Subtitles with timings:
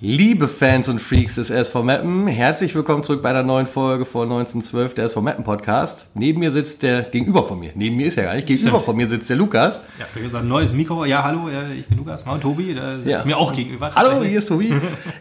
[0.00, 4.22] Liebe Fans und Freaks des SV Mappen, herzlich willkommen zurück bei einer neuen Folge vor
[4.22, 6.06] 1912 der SV Mappen Podcast.
[6.14, 8.84] Neben mir sitzt der, gegenüber von mir, neben mir ist ja gar nicht, gegenüber Stimmt.
[8.86, 9.80] von mir sitzt der Lukas.
[9.98, 11.04] Ja, durch unser neues Mikro.
[11.04, 12.24] Ja, hallo, äh, ich bin Lukas.
[12.24, 13.24] Mal Tobi, der sitzt Ja.
[13.24, 13.90] mir auch gegenüber.
[13.94, 14.72] Hallo, hier ist Tobi.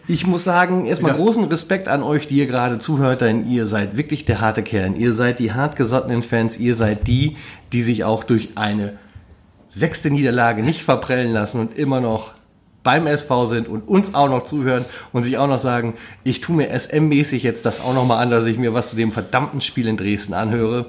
[0.08, 3.98] Ich muss sagen, erstmal großen Respekt an euch, die ihr gerade zuhört, denn ihr seid
[3.98, 4.96] wirklich der harte Kern.
[4.96, 7.36] Ihr seid die hartgesottenen Fans, ihr seid die,
[7.74, 8.94] die sich auch durch eine
[9.78, 12.32] sechste Niederlage nicht verprellen lassen und immer noch
[12.84, 16.56] beim SV sind und uns auch noch zuhören und sich auch noch sagen, ich tue
[16.56, 19.60] mir SM-mäßig jetzt das auch noch mal an, dass ich mir was zu dem verdammten
[19.62, 20.86] Spiel in Dresden anhöre.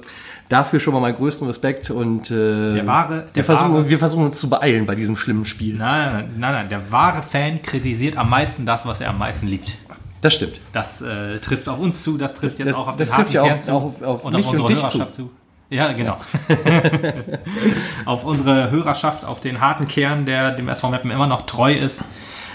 [0.49, 3.99] Dafür schon mal meinen größten Respekt und äh, Der wahre- wir, der versuchen, wahre- wir
[3.99, 5.75] versuchen uns zu beeilen bei diesem schlimmen Spiel.
[5.77, 6.69] Nein, nein, nein, nein.
[6.71, 9.77] Der wahre Fan kritisiert am meisten das, was er am meisten liebt.
[10.23, 10.55] Das stimmt.
[10.73, 13.35] Das äh, trifft auf uns zu, das trifft jetzt Das- auch auf das den trifft
[13.35, 15.31] ja auch- zu auch auf- auf und mich auf und unsere dich Hörerschaft zu.
[15.71, 16.17] Ja, genau.
[18.07, 22.05] auf unsere Hörerschaft, auf den harten Kern, der dem SV Meppen immer noch treu ist.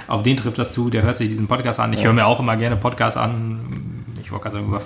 [0.07, 1.93] Auf den trifft das zu, der hört sich diesen Podcast an.
[1.93, 4.05] Ich höre mir auch immer gerne Podcasts an.
[4.21, 4.81] Ich wollte gerade sagen,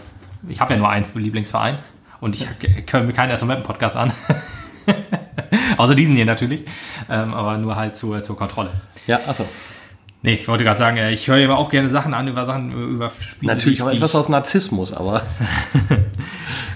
[0.49, 1.79] ich habe ja nur einen Lieblingsverein
[2.19, 2.47] und ich
[2.91, 4.11] höre mir keinen SV Meppen Podcast an.
[5.77, 6.65] Außer diesen hier natürlich.
[7.09, 8.71] Ähm, aber nur halt zur, zur Kontrolle.
[9.05, 9.45] Ja, achso.
[10.23, 13.09] Nee, ich wollte gerade sagen, ich höre aber auch gerne Sachen an über Sachen, über
[13.11, 13.53] Spiele.
[13.53, 15.21] Natürlich auch etwas aus Narzissmus, aber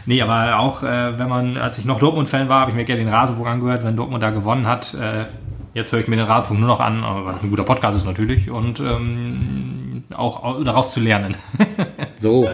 [0.06, 3.04] Nee, aber auch, äh, wenn man, als ich noch Dortmund-Fan war, habe ich mir gerne
[3.04, 4.94] den Rasenfunk angehört, wenn Dortmund da gewonnen hat.
[4.94, 5.26] Äh,
[5.74, 8.06] jetzt höre ich mir den Rasenfunk nur noch an, aber was ein guter Podcast ist
[8.06, 11.38] natürlich und ähm, auch, auch daraus zu lernen.
[12.18, 12.50] so.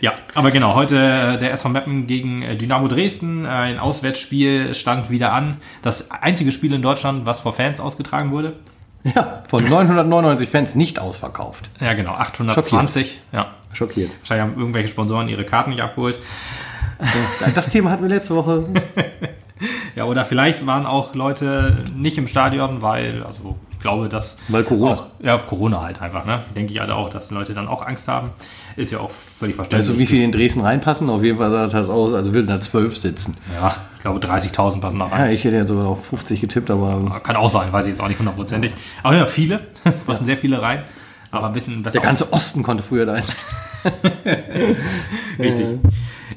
[0.00, 3.46] ja, aber genau, heute äh, der SV Meppen gegen äh, Dynamo Dresden.
[3.46, 5.56] Äh, ein Auswärtsspiel stand wieder an.
[5.82, 8.52] Das einzige Spiel in Deutschland, was vor Fans ausgetragen wurde.
[9.02, 11.70] Ja, von 999 Fans nicht ausverkauft.
[11.80, 13.20] Ja, genau, 820.
[13.32, 13.52] Ja.
[13.72, 14.10] Schockiert.
[14.20, 16.18] Wahrscheinlich haben irgendwelche Sponsoren ihre Karten nicht abgeholt.
[17.54, 18.66] Das Thema hatten wir letzte Woche.
[19.94, 24.36] Ja, oder vielleicht waren auch Leute nicht im Stadion, weil, also glaube, dass.
[24.48, 24.94] Weil Corona.
[24.94, 26.40] Auch, ja, Corona halt einfach, ne?
[26.54, 28.30] Denke ich alle auch, dass Leute dann auch Angst haben.
[28.76, 29.88] Ist ja auch völlig verständlich.
[29.88, 31.10] Weißt du, wie viele in Dresden reinpassen?
[31.10, 33.36] Auf jeden Fall sah das aus, als würden da zwölf sitzen.
[33.54, 35.30] Ja, ich glaube 30.000 passen da Ja, rein.
[35.32, 38.08] ich hätte ja sogar auf 50 getippt, aber Kann auch sein, weiß ich jetzt auch
[38.08, 38.72] nicht hundertprozentig.
[39.02, 39.60] Aber ja, viele.
[39.84, 40.82] Es passen sehr viele rein.
[41.32, 43.24] Aber ein bisschen der ganze Osten konnte früher da rein.
[45.38, 45.66] Richtig.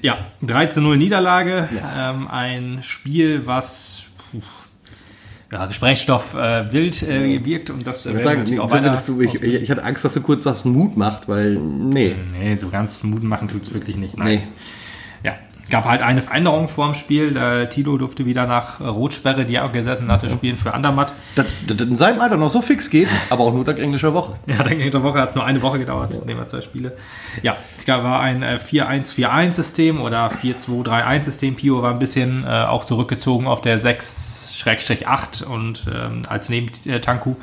[0.02, 1.70] Ja, 3 zu 0 Niederlage.
[1.98, 4.03] Ähm, ein Spiel, was
[5.54, 9.22] ja, Gesprächsstoff äh, wild äh, wirkt und das Ich würde wir sagen, weiter dass du,
[9.22, 13.04] ich, ich hatte Angst, dass du kurz sagst, Mut macht, weil, nee, Nee, so ganz
[13.04, 14.18] Mut machen tut es wirklich nicht.
[14.18, 14.28] Nein.
[14.28, 14.44] nee.
[15.24, 15.36] Ja,
[15.70, 17.38] gab halt eine Veränderung vor dem Spiel.
[17.38, 21.14] Äh, Tito durfte wieder nach äh, Rotsperre, die er auch gesessen hatte, spielen für Andermatt.
[21.36, 24.34] Dass das in seinem Alter noch so fix geht, aber auch nur dank englischer Woche.
[24.48, 26.94] Ja, dann in der Woche hat es nur eine Woche gedauert, nehmen wir zwei Spiele.
[27.44, 31.56] Ja, es gab, war ein äh, 4-1-4-1-System oder 4-2-3-1-System.
[31.56, 33.82] Pio war ein bisschen äh, auch zurückgezogen auf der
[34.66, 37.36] 6-8 und ähm, als neben äh, Tanku.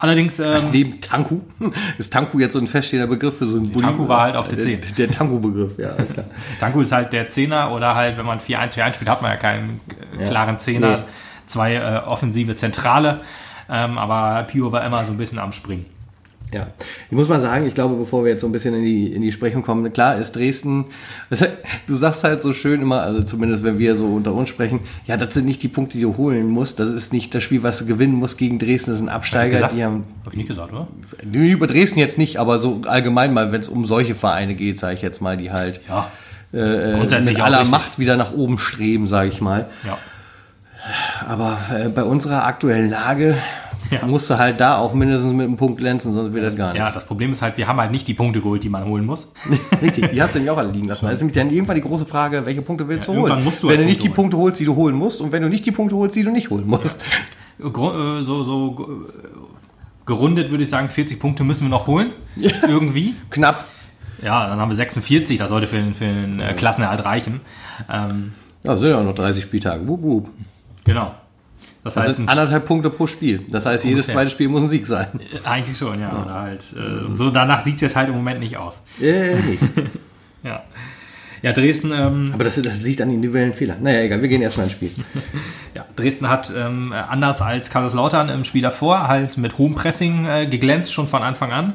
[0.00, 1.40] Allerdings, ähm, Neben Tanku.
[1.98, 3.84] Ist Tanku jetzt so ein feststehender Begriff für so einen Bulli?
[3.84, 4.94] Tanku war halt auf der Der, 10.
[4.96, 6.26] der Tanku-Begriff, ja, alles klar.
[6.60, 9.80] Tanku ist halt der Zehner oder halt, wenn man 4-1-4-1 spielt, hat man ja keinen
[10.20, 10.28] Ja.
[10.28, 11.02] klaren Zehner, Nee.
[11.46, 13.22] zwei äh, offensive Zentrale.
[13.68, 15.86] Ähm, aber Pio war immer so ein bisschen am Springen.
[16.52, 16.68] Ja,
[17.10, 19.20] ich muss mal sagen, ich glaube, bevor wir jetzt so ein bisschen in die, in
[19.20, 20.86] die Sprechung kommen, klar ist Dresden,
[21.28, 21.44] das,
[21.86, 25.16] du sagst halt so schön immer, also zumindest wenn wir so unter uns sprechen, ja,
[25.18, 27.78] das sind nicht die Punkte, die du holen musst, das ist nicht das Spiel, was
[27.80, 29.74] du gewinnen musst gegen Dresden, das sind Absteiger, gesagt?
[29.74, 30.88] die haben, Habe ich nicht gesagt, oder?
[31.24, 34.78] nö, über Dresden jetzt nicht, aber so allgemein mal, wenn es um solche Vereine geht,
[34.78, 36.10] sage ich jetzt mal, die halt Ja.
[36.52, 37.70] äh, Grundsätzlich mit aller richtig.
[37.72, 39.66] Macht wieder nach oben streben, sage ich mal.
[39.86, 39.98] Ja.
[41.28, 43.36] Aber äh, bei unserer aktuellen Lage
[43.90, 44.04] Ja.
[44.06, 46.82] musst du halt da auch mindestens mit einem Punkt glänzen, sonst wird das gar ja,
[46.82, 46.94] nichts.
[46.94, 49.32] das Problem ist halt, wir haben halt nicht die Punkte geholt, die man holen muss.
[49.82, 51.06] Richtig, die hast du nämlich auch alle liegen lassen.
[51.06, 53.44] Also mit dann irgendwann die große Frage, welche Punkte willst Ja, du holen?
[53.44, 55.32] musst du wenn halt du nicht die Punkte Punkte holst, die du holen musst, und
[55.32, 57.02] wenn du nicht die Punkte holst, die du nicht holen musst.
[57.60, 62.10] Gru- äh, So, so äh, gerundet würde ich sagen, 40 Punkte müssen wir noch holen.
[62.36, 63.14] Irgendwie.
[63.30, 63.64] Knapp.
[64.22, 67.40] Ja, dann haben wir 46, das sollte für, den- für den äh, Klassenerhalt reichen.
[67.90, 68.32] Ähm,
[68.64, 69.86] Ja, sind ja auch noch 30 Spieltage.
[69.86, 70.30] Wup, wup.
[70.84, 71.12] genau.
[71.88, 73.44] Das, Das heißt, sind anderthalb Punkte pro Spiel.
[73.48, 74.14] Das heißt, jedes Ungefähr.
[74.14, 75.06] zweite Spiel muss ein Sieg sein.
[75.44, 76.22] eigentlich schon, ja.
[76.22, 78.82] Oder halt, äh, so danach sieht es jetzt halt im Moment nicht aus.
[79.00, 79.58] Äh, nee.
[80.44, 80.62] Ja.
[81.42, 83.78] Ja, Dresden, ähm, Aber das, das liegt an individuellen Fehlern.
[83.82, 84.90] Naja, egal, wir gehen erstmal ins Spiel.
[85.74, 90.46] ja, Dresden hat ähm, anders als Kaiserslautern im Spiel davor halt mit hohem Pressing äh,
[90.46, 91.74] geglänzt, schon von Anfang an.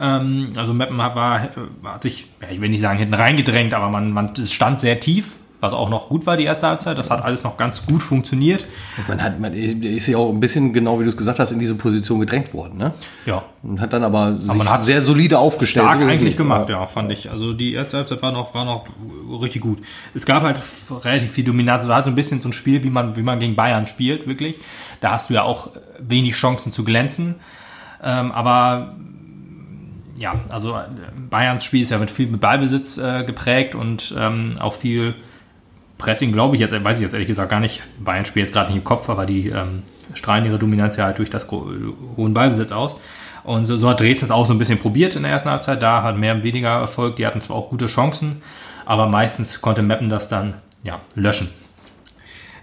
[0.00, 1.48] Ähm, also Meppen hat, war, äh,
[1.84, 5.00] hat sich, ja, ich will nicht sagen hinten reingedrängt, aber man, man es stand sehr
[5.00, 6.98] tief, was auch noch gut war die erste Halbzeit.
[6.98, 8.66] Das hat alles noch ganz gut funktioniert.
[9.08, 11.58] Man, hat, man ist ja auch ein bisschen, genau wie du es gesagt hast, in
[11.58, 12.78] diese Position gedrängt worden.
[12.78, 12.92] Ne?
[13.26, 13.42] Ja.
[13.62, 15.86] Und hat dann aber, sich man hat sehr solide aufgestellt.
[15.86, 16.36] Stark so eigentlich nicht.
[16.36, 17.30] gemacht, ja, fand ich.
[17.30, 18.86] Also die erste Halbzeit war noch, war noch
[19.42, 19.78] richtig gut.
[20.14, 20.60] Es gab halt
[21.02, 21.84] relativ viel Dominanz.
[21.84, 23.86] Es war halt so ein bisschen so ein Spiel, wie man, wie man gegen Bayern
[23.86, 24.58] spielt, wirklich.
[25.00, 27.36] Da hast du ja auch wenig Chancen zu glänzen.
[28.02, 28.94] Ähm, aber
[30.18, 30.84] ja, also äh,
[31.30, 35.14] Bayerns Spiel ist ja mit viel mit Ballbesitz äh, geprägt und ähm, auch viel
[36.04, 37.82] Pressing, glaube ich jetzt, weiß ich jetzt ehrlich gesagt gar nicht.
[37.98, 41.18] Bayern spielt jetzt gerade nicht im Kopf, aber die ähm, strahlen ihre Dominanz ja halt
[41.18, 42.96] durch das hohen Ballbesitz aus.
[43.42, 45.82] Und so, so hat Dresden es auch so ein bisschen probiert in der ersten Halbzeit.
[45.82, 47.16] Da hat mehr und weniger Erfolg.
[47.16, 48.42] Die hatten zwar auch gute Chancen,
[48.84, 51.48] aber meistens konnte Meppen das dann ja, löschen.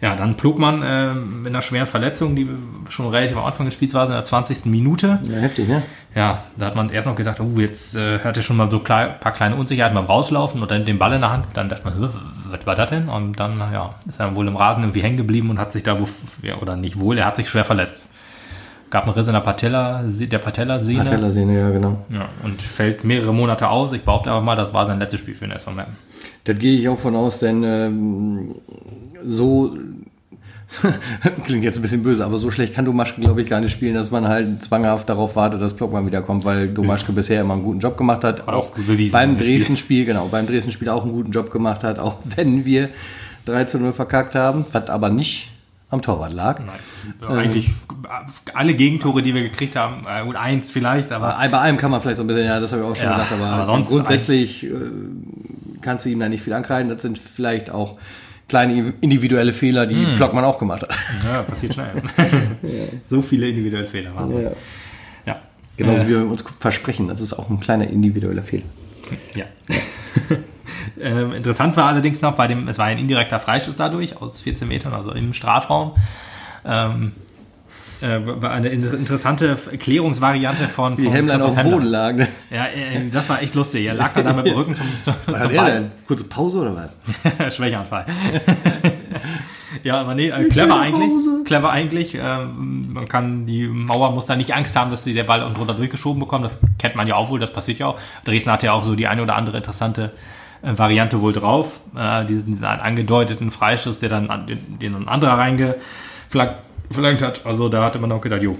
[0.02, 2.50] Ja, dann Plugmann äh, mit einer schweren Verletzung, die
[2.90, 4.66] schon relativ am Anfang des Spiels war, in der 20.
[4.66, 5.20] Minute.
[5.24, 5.84] Ja, heftig, ne?
[6.16, 8.84] Ja, da hat man erst noch gedacht, oh, jetzt äh, hatte schon mal so ein
[8.84, 11.46] paar kleine Unsicherheiten beim Rauslaufen und dann den Ball in der Hand.
[11.54, 12.08] Dann dachte man, "Hä,
[12.50, 13.10] was war das denn?
[13.10, 16.00] Und dann, ja, ist er wohl im Rasen irgendwie hängen geblieben und hat sich da,
[16.00, 16.08] wo,
[16.42, 18.08] ja, oder nicht wohl, er hat sich schwer verletzt.
[18.90, 21.04] Gab einen Riss in der Patella, der Patellasehne.
[21.06, 22.04] Patellasehne, ja, genau.
[22.10, 23.94] Ja, und fällt mehrere Monate aus.
[23.94, 25.96] Ich behaupte aber mal, das war sein letztes Spiel für den SV Meppen.
[26.44, 28.56] Das gehe ich auch von aus, denn ähm,
[29.26, 29.78] so
[31.46, 33.94] klingt jetzt ein bisschen böse, aber so schlecht kann Domaschke, glaube ich, gar nicht spielen,
[33.94, 37.80] dass man halt zwanghaft darauf wartet, dass Blockmann wiederkommt, weil Domaschke bisher immer einen guten
[37.80, 38.48] Job gemacht hat.
[38.48, 39.58] Auch bewiesen beim im Spiel.
[39.58, 42.90] Dresden-Spiel, genau, beim Dresden-Spiel auch einen guten Job gemacht hat, auch wenn wir
[43.46, 45.50] 3 zu 0 verkackt haben, was aber nicht
[45.90, 46.60] am Torwart lag.
[46.60, 47.38] Nein.
[47.38, 47.70] Eigentlich
[48.54, 52.00] alle Gegentore, die wir gekriegt haben, äh, gut, eins vielleicht, aber Bei allem kann man
[52.00, 53.90] vielleicht so ein bisschen, ja, das habe ich auch schon Ja, gedacht, aber, aber sonst
[53.90, 54.70] grundsätzlich äh,
[55.82, 56.90] kannst du ihm da nicht viel ankreiden.
[56.90, 57.98] Das sind vielleicht auch
[58.48, 60.16] kleine individuelle Fehler, die Hm.
[60.18, 60.90] Blockmann auch gemacht hat.
[61.24, 61.92] ja, passiert schnell.
[63.10, 64.32] So viele individuelle Fehler waren.
[64.44, 64.52] Ja.
[65.26, 65.40] ja.
[65.78, 68.64] Genauso Äh, wie wir uns versprechen, das ist auch ein kleiner individueller Fehler.
[69.36, 69.46] Ja.
[71.02, 74.68] ähm, interessant war allerdings noch bei dem, es war ein indirekter Freistoß dadurch aus 14
[74.68, 75.94] Metern, also im Strafraum.
[76.66, 77.14] Ähm,
[78.02, 81.72] äh, eine inter- interessante Erklärungsvariante von, von Hemmlein Christoph auf dem.
[81.72, 82.14] Boden lag.
[82.16, 82.28] Ne?
[82.50, 83.86] Ja, äh, das war echt lustig.
[83.86, 85.92] Er lag da mit dem Rücken zum, zum, Was zum Ball.
[86.08, 87.56] Kurze Pause oder was?
[87.56, 88.06] Schwächeanfall.
[89.84, 91.10] ja, aber nee, äh, clever eigentlich.
[91.46, 92.16] Clever eigentlich.
[92.20, 95.56] Ähm, man kann, die Mauer muss da nicht Angst haben, dass sie der Ball unten
[95.56, 96.46] drunter durchgeschoben bekommt.
[96.46, 98.00] Das kennt man ja auch wohl, das passiert ja auch.
[98.26, 100.12] Dresden hat ja auch so die eine oder andere interessante
[100.62, 101.80] äh, Variante wohl drauf.
[101.96, 106.56] Äh, diesen, diesen angedeuteten Freischuss, der dann an- den, den ein anderer reingeflankt
[106.94, 107.46] verlangt hat.
[107.46, 108.58] Also da hatte man auch gedacht, jo,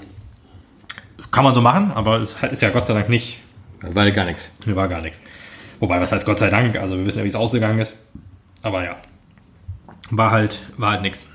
[1.32, 3.40] kann man so machen, aber es ist ja Gott sei Dank nicht
[3.82, 4.52] Weil gar nichts.
[4.66, 5.22] mir war gar nichts.
[5.80, 6.76] Wobei, was heißt Gott sei Dank?
[6.76, 7.98] Also wir wissen ja, wie es ausgegangen ist.
[8.62, 8.98] Aber ja,
[10.12, 11.28] war halt, war halt nichts.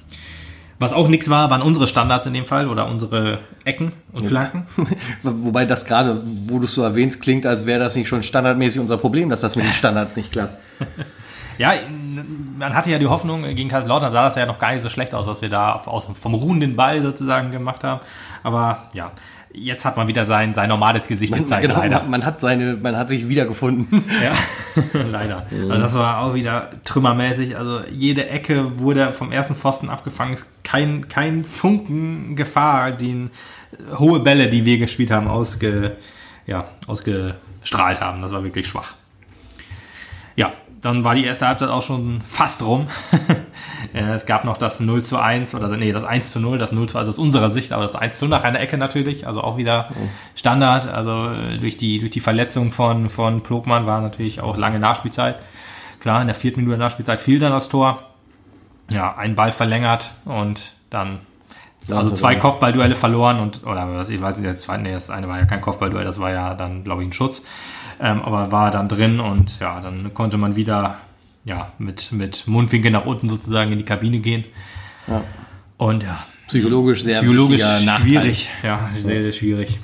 [0.79, 4.67] Was auch nichts war, waren unsere Standards in dem Fall oder unsere Ecken und Flanken.
[5.23, 8.81] Wobei das gerade, wo du es so erwähnst, klingt, als wäre das nicht schon standardmäßig
[8.81, 10.61] unser Problem, dass das mit den Standards nicht klappt.
[11.59, 11.75] Ja,
[12.59, 15.15] man hatte ja die Hoffnung, gegen Kaiserslautern sah das ja noch gar nicht so schlecht
[15.15, 18.01] aus, was wir da aus, vom ruhenden Ball sozusagen gemacht haben.
[18.43, 19.13] Aber ja,
[19.57, 22.01] jetzt hat man wieder sein, sein normales Gesicht gezeigt, genau, leider.
[22.01, 24.05] man, man hat seine, man hat sich wiedergefunden.
[24.23, 24.33] Ja,
[25.11, 25.47] leider.
[25.51, 27.57] Also das war auch wieder trümmermäßig.
[27.57, 30.33] Also jede Ecke wurde vom ersten Pfosten abgefangen.
[30.33, 33.29] Es ist kein, kein Funken Gefahr, die
[33.99, 35.97] hohe Bälle, die wir gespielt haben, ausge,
[36.47, 38.23] ja, ausgestrahlt haben.
[38.23, 38.95] Das war wirklich schwach.
[40.35, 42.89] Ja, dann war die erste Halbzeit auch schon fast rum.
[43.95, 46.73] Äh, es gab noch das 0 zu 1 oder nee, das 1 zu 0, das
[46.73, 49.27] 0 zu 1 aus unserer Sicht, aber das 1 zu 0 nach einer Ecke natürlich,
[49.27, 49.91] also auch wieder
[50.35, 50.89] Standard.
[50.89, 55.37] Also äh, durch die, durch die Verletzung von, von Plogmann war natürlich auch lange Nachspielzeit.
[56.01, 58.03] Klar, in der vierten Minute Nachspielzeit fiel dann das Tor.
[58.93, 61.21] Ja, ein Ball verlängert und dann
[61.91, 62.37] also zwei.
[62.37, 65.47] Kopfballduelle verloren und oder was ich weiß nicht, das, zweite, nee, das eine war ja
[65.47, 67.45] kein Kopfballduell, das war ja dann glaube ich ein Schuss,
[68.01, 70.99] ähm, aber war dann drin und ja, dann konnte man wieder
[71.45, 74.45] ja mit mit Mundwinkel nach unten sozusagen in die Kabine gehen
[75.07, 75.23] Ja.
[75.79, 78.01] und ja Psychologisch sehr psychologisch Nachteil.
[78.01, 79.79] schwierig, ja sehr sehr schwierig.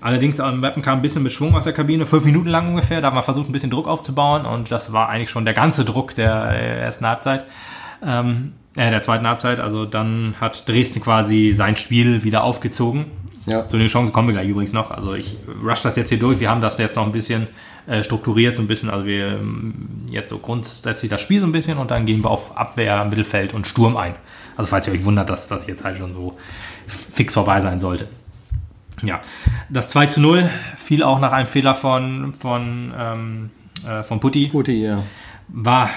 [0.00, 3.00] Allerdings am Mappen kam ein bisschen mit Schwung aus der Kabine, fünf Minuten lang ungefähr.
[3.00, 5.84] Da haben wir versucht, ein bisschen Druck aufzubauen und das war eigentlich schon der ganze
[5.86, 7.44] Druck der äh, ersten Halbzeit,
[8.04, 9.60] ähm, äh, der zweiten Halbzeit.
[9.60, 13.06] Also dann hat Dresden quasi sein Spiel wieder aufgezogen.
[13.46, 13.68] Ja.
[13.68, 14.90] Zu den Chancen kommen wir gleich übrigens noch.
[14.90, 16.40] Also ich rush das jetzt hier durch.
[16.40, 17.46] Wir haben das jetzt noch ein bisschen
[17.86, 18.88] äh, strukturiert, so ein bisschen.
[18.88, 22.30] Also wir ähm, jetzt so grundsätzlich das Spiel so ein bisschen und dann gehen wir
[22.30, 24.14] auf Abwehr, Mittelfeld und Sturm ein.
[24.56, 26.38] Also falls ihr euch wundert, dass das jetzt halt schon so
[26.86, 28.08] fix vorbei sein sollte.
[29.02, 29.20] Ja,
[29.68, 33.50] das 2 zu 0 fiel auch nach einem Fehler von, von, ähm,
[33.86, 34.48] äh, von Putti.
[34.48, 35.02] Putti, ja.
[35.48, 35.90] War,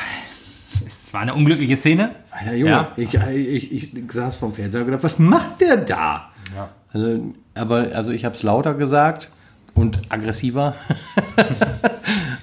[0.85, 2.15] es war eine unglückliche Szene.
[2.31, 2.91] Alter Junge, Ja.
[2.97, 6.26] ich, ich, ich, saß vom Fernseher und gedacht, was macht der da?
[6.55, 6.69] Ja.
[6.93, 9.29] Also, aber also ich habe es lauter gesagt
[9.73, 10.75] und aggressiver.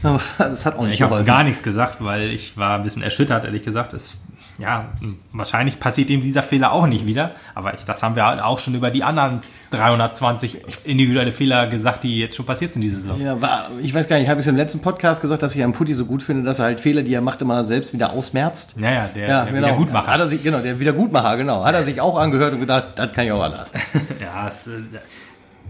[0.38, 3.44] Das hat auch nicht Ich habe gar nichts gesagt, weil ich war ein bisschen erschüttert,
[3.44, 3.92] ehrlich gesagt.
[3.92, 4.16] Es,
[4.58, 4.92] ja,
[5.32, 7.32] wahrscheinlich passiert ihm dieser Fehler auch nicht wieder.
[7.54, 12.04] Aber ich, das haben wir halt auch schon über die anderen 320 individuelle Fehler gesagt,
[12.04, 13.20] die jetzt schon passiert sind diese Saison.
[13.20, 15.72] Ja, ich weiß gar nicht, ich habe es im letzten Podcast gesagt, dass ich an
[15.72, 18.76] Putti so gut finde, dass er halt Fehler, die er macht, immer selbst wieder ausmerzt.
[18.78, 19.66] Ja, ja, der, Ja, der genau.
[19.66, 20.06] Wiedergutmacher.
[20.06, 21.64] Hat er sich, genau, der Wiedergutmacher, genau.
[21.64, 23.72] Hat er sich auch angehört und gedacht, das kann ich auch anders.
[24.20, 24.72] Ja, das äh,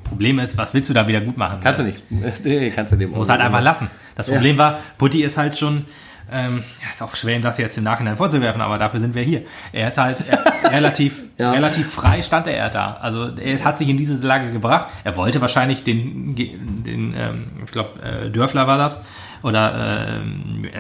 [0.05, 1.61] Problem ist, was willst du da wieder gut machen?
[1.63, 2.03] Kannst du nicht.
[2.45, 3.91] Nee, kannst du dem Muss halt einfach lassen.
[4.15, 5.87] Das Problem war, Putti ist halt schon,
[6.33, 9.23] ähm, ja, ist auch schwer, ihm das jetzt im Nachhinein vorzuwerfen, aber dafür sind wir
[9.23, 9.43] hier.
[9.73, 11.53] Er ist halt er, relativ, Ja.
[11.53, 12.95] relativ frei stand er da.
[13.01, 14.89] Also er hat sich in diese Lage gebracht.
[15.05, 18.99] Er wollte wahrscheinlich den, den ähm, ich glaube, äh, Dörfler war das,
[19.43, 20.21] oder,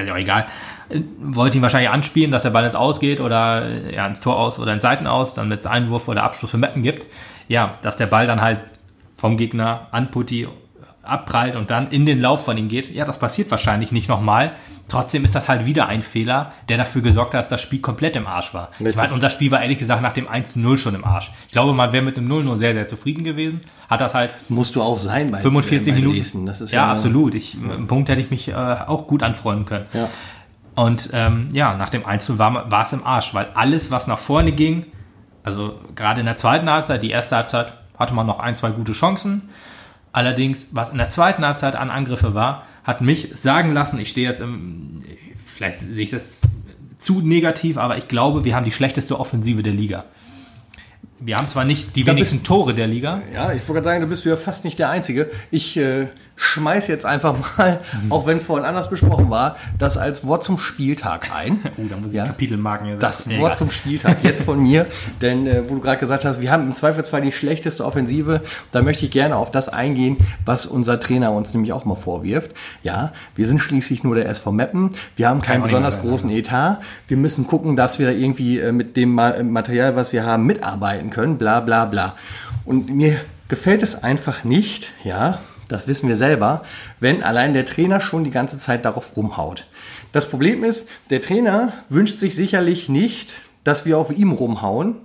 [0.00, 0.46] ist ja auch egal,
[0.88, 4.20] äh, wollte ihn wahrscheinlich anspielen, dass der Ball ins Aus geht oder äh, ja, ins
[4.20, 7.06] Tor aus oder ins Seiten aus, damit es Einwurf oder Abschluss für Meppen gibt.
[7.48, 8.60] Ja, dass der Ball dann halt
[9.18, 10.48] vom Gegner an Putti
[11.06, 14.52] abprallt und dann in den Lauf von ihm geht, ja, das passiert wahrscheinlich nicht nochmal.
[14.88, 18.16] Trotzdem ist das halt wieder ein Fehler, der dafür gesorgt hat, dass das Spiel komplett
[18.16, 18.68] im Arsch war.
[18.74, 18.96] Ich Richtig.
[18.96, 21.30] meine, unser Spiel war ehrlich gesagt nach dem 1-0 schon im Arsch.
[21.46, 23.60] Ich glaube, man wäre mit dem 0-0 sehr, sehr zufrieden gewesen.
[23.88, 26.16] Hat das halt Musst du auch sein bei 45 bei Minuten.
[26.16, 26.46] Dresden.
[26.46, 27.34] Das ist ja, ja, absolut.
[27.34, 29.86] Ich, Im Punkt hätte ich mich äh, auch gut anfreunden können.
[29.92, 30.08] Ja.
[30.74, 34.18] Und ähm, ja, nach dem 1 war, war es im Arsch, weil alles, was nach
[34.18, 34.86] vorne ging,
[35.44, 38.92] also gerade in der zweiten Halbzeit, die erste Halbzeit hatte man noch ein, zwei gute
[38.92, 39.50] Chancen.
[40.14, 44.30] Allerdings, was in der zweiten Halbzeit an Angriffe war, hat mich sagen lassen, ich stehe
[44.30, 45.02] jetzt im,
[45.44, 46.42] vielleicht sehe ich das
[46.98, 50.04] zu negativ, aber ich glaube, wir haben die schlechteste Offensive der Liga.
[51.18, 54.00] Wir haben zwar nicht die Da wenigsten Tore der Liga, Ja, ich wollte gerade sagen,
[54.02, 55.32] da bist du ja fast nicht der Einzige.
[55.50, 56.06] Ich äh,
[56.36, 60.58] schmeiß jetzt einfach mal, auch wenn es vorhin anders besprochen war, das als Wort zum
[60.58, 61.60] Spieltag ein.
[61.76, 62.24] Oh, da muss ich Ja.
[62.24, 63.32] Kapitelmarken hier Das setzen.
[63.32, 63.56] Ja, Wort egal.
[63.58, 64.86] zum Spieltag jetzt von mir,
[65.20, 68.82] denn äh, wo du gerade gesagt hast, wir haben im Zweifelsfall die schlechteste Offensive, da
[68.82, 72.52] möchte ich gerne auf das eingehen, was unser Trainer uns nämlich auch mal vorwirft.
[72.82, 76.30] Ja, wir sind schließlich nur der SV Meppen, wir haben keinen nicht besonders mehr großen
[76.30, 80.24] Etat, wir müssen gucken, dass wir da irgendwie äh, mit dem Ma Material, was wir
[80.24, 82.14] haben, mitarbeiten können, bla bla bla.
[82.64, 83.16] Und mir
[83.48, 85.40] gefällt es einfach nicht, ja,
[85.74, 86.62] das wissen wir selber,
[87.00, 89.66] wenn allein der Trainer schon die ganze Zeit darauf rumhaut.
[90.12, 93.32] Das Problem ist, der Trainer wünscht sich sicherlich nicht,
[93.64, 94.96] dass wir auf ihm rumhauen.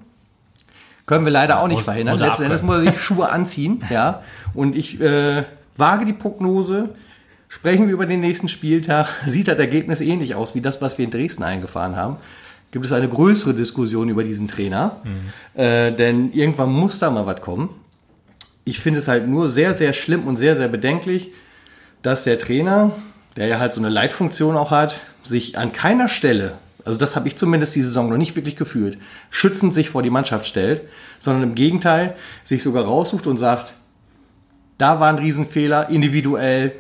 [1.06, 2.14] Können wir leider auch nicht muss- verhindern.
[2.14, 4.22] muss Letzten Endes muss er sich Schuhe anziehen, ja.
[4.54, 5.44] Und ich äh,
[5.76, 6.90] wage die Prognose.
[7.52, 9.08] Sprechen wir über den nächsten Spieltag.
[9.26, 12.18] Sieht das Ergebnis ähnlich aus wie das, was wir in Dresden eingefahren haben?
[12.72, 14.98] Gibt es eine größere Diskussion über diesen Trainer?
[15.56, 17.70] Äh, denn irgendwann muss da mal was kommen.
[18.70, 21.32] Ich finde es halt nur sehr, sehr schlimm und sehr, sehr bedenklich,
[22.04, 22.92] dass der Trainer,
[23.36, 27.28] der ja halt so eine Leitfunktion auch hat, sich an keiner Stelle, also das habe
[27.28, 29.00] ich zumindest die Saison noch nicht wirklich gefühlt,
[29.32, 30.84] schützend sich vor die Mannschaft stellt,
[31.20, 33.74] sondern im Gegenteil sich sogar raussucht und sagt,
[34.78, 36.74] da war ein Riesenfehler individuell,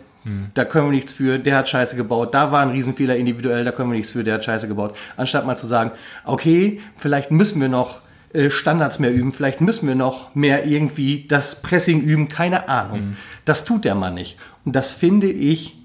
[0.54, 3.72] da können wir nichts für, der hat Scheiße gebaut, da war ein Riesenfehler individuell, da
[3.72, 4.96] können wir nichts für, der hat Scheiße gebaut.
[5.18, 5.90] Anstatt mal zu sagen,
[6.24, 8.02] okay, vielleicht müssen wir noch
[8.50, 13.18] Standards mehr üben, vielleicht müssen wir noch mehr irgendwie das Pressing üben, keine Ahnung.
[13.46, 14.38] Das tut der Mann nicht.
[14.66, 15.76] Und das finde ich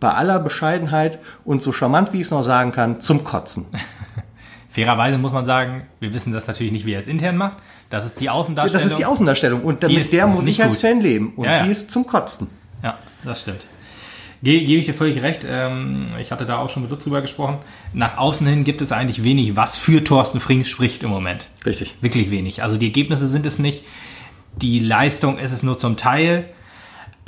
[0.00, 3.66] bei aller Bescheidenheit und so charmant, wie ich es noch sagen kann, zum Kotzen.
[4.70, 7.58] Fairerweise muss man sagen, wir wissen das natürlich nicht, wie er es intern macht.
[7.88, 8.82] Das ist die Ja, Außendarstellung.
[8.84, 10.80] das ist die Außendarstellung und damit der muss ich als gut.
[10.82, 11.32] Fan leben.
[11.36, 11.62] Und Ja, ja.
[11.64, 12.48] die ist zum Kotzen.
[12.82, 13.60] Ja, das stimmt.
[14.42, 15.46] Ge Gebe ich dir völlig recht.
[15.48, 17.58] Ähm, ich hatte da auch schon mit Lutz drüber gesprochen.
[17.92, 21.48] Nach außen hin gibt es eigentlich wenig, was für Thorsten Frings spricht im Moment.
[21.64, 21.94] Richtig.
[22.00, 22.62] Wirklich wenig.
[22.62, 23.84] Also die Ergebnisse sind es nicht.
[24.56, 26.48] Die Leistung ist es nur zum Teil.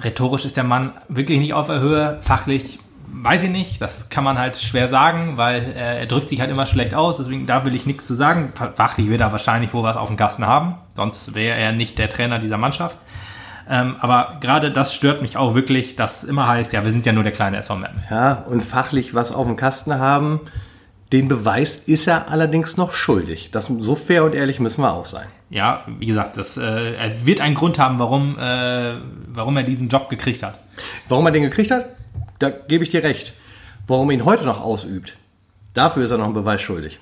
[0.01, 2.19] Rhetorisch ist der Mann wirklich nicht auf der Höhe.
[2.21, 2.79] Fachlich
[3.11, 3.81] weiß ich nicht.
[3.81, 7.17] Das kann man halt schwer sagen, weil äh, er drückt sich halt immer schlecht aus.
[7.17, 8.53] Deswegen da will ich nichts zu sagen.
[8.55, 10.77] Fachlich wird er wahrscheinlich wohl was auf dem Kasten haben.
[10.95, 12.99] Sonst wäre er nicht der Trainer dieser Mannschaft.
[13.69, 17.13] Ähm, aber gerade das stört mich auch wirklich, dass immer heißt, ja, wir sind ja
[17.13, 18.03] nur der kleine SV Meppen.
[18.11, 20.41] Ja, und fachlich was auf dem Kasten haben,
[21.13, 23.51] den Beweis ist er allerdings noch schuldig.
[23.51, 25.27] Das, so fair und ehrlich müssen wir auch sein.
[25.51, 28.97] Ja, wie gesagt, das, äh, er wird einen Grund haben, warum, äh,
[29.29, 30.59] warum er diesen Job gekriegt hat.
[31.09, 31.87] Warum er den gekriegt hat,
[32.39, 33.33] da gebe ich dir recht.
[33.87, 35.17] Warum er ihn heute noch ausübt,
[35.73, 37.01] dafür ist er noch einen Beweis schuldig.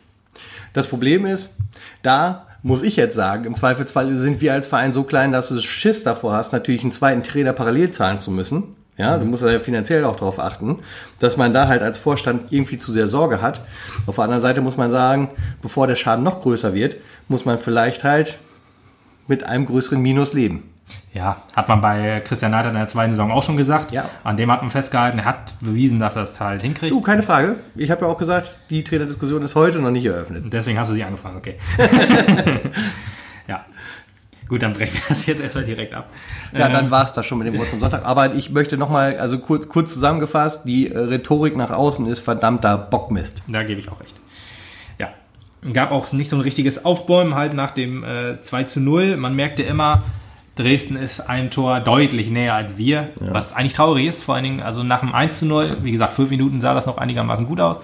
[0.73, 1.54] Das Problem ist,
[2.02, 5.61] da muss ich jetzt sagen, im Zweifelsfall sind wir als Verein so klein, dass du
[5.61, 8.75] Schiss davor hast, natürlich einen zweiten Trainer parallel zahlen zu müssen.
[8.99, 10.80] Ja, du musst ja finanziell auch darauf achten,
[11.20, 13.61] dass man da halt als Vorstand irgendwie zu sehr Sorge hat.
[14.06, 15.28] Auf der anderen Seite muss man sagen,
[15.62, 16.96] bevor der Schaden noch größer wird,
[17.28, 18.38] muss man vielleicht halt
[19.28, 20.64] mit einem größeren Minus leben.
[21.12, 23.90] Ja, hat man bei Christian Neidert in der zweiten Saison auch schon gesagt.
[23.90, 24.09] Ja.
[24.23, 26.93] An dem hat man festgehalten, er hat bewiesen, dass er es halt hinkriegt.
[26.93, 27.57] Du, keine Frage.
[27.75, 30.45] Ich habe ja auch gesagt, die Trainerdiskussion ist heute noch nicht eröffnet.
[30.45, 31.57] Und deswegen hast du sie angefangen, okay.
[33.49, 33.64] ja.
[34.49, 36.09] Gut, dann brechen wir das jetzt erstmal direkt ab.
[36.52, 38.05] Ja, Ähm, dann war es das schon mit dem Wort zum Sonntag.
[38.05, 42.76] Aber ich möchte nochmal, also kurz, kurz zusammengefasst, die äh, Rhetorik nach außen ist verdammter
[42.78, 43.43] Bockmist.
[43.49, 44.14] Da gebe ich auch recht.
[44.99, 45.09] Ja.
[45.73, 49.16] Gab auch nicht so ein richtiges Aufbäumen halt nach dem äh, 2 zu 0.
[49.16, 50.02] Man merkte immer,
[50.56, 54.25] Dresden ist ein Tor deutlich näher als wir, was eigentlich traurig ist.
[54.25, 56.86] Vor allen Dingen, also nach dem 1 zu 0, wie gesagt, fünf Minuten sah das
[56.86, 57.78] noch einigermaßen gut aus.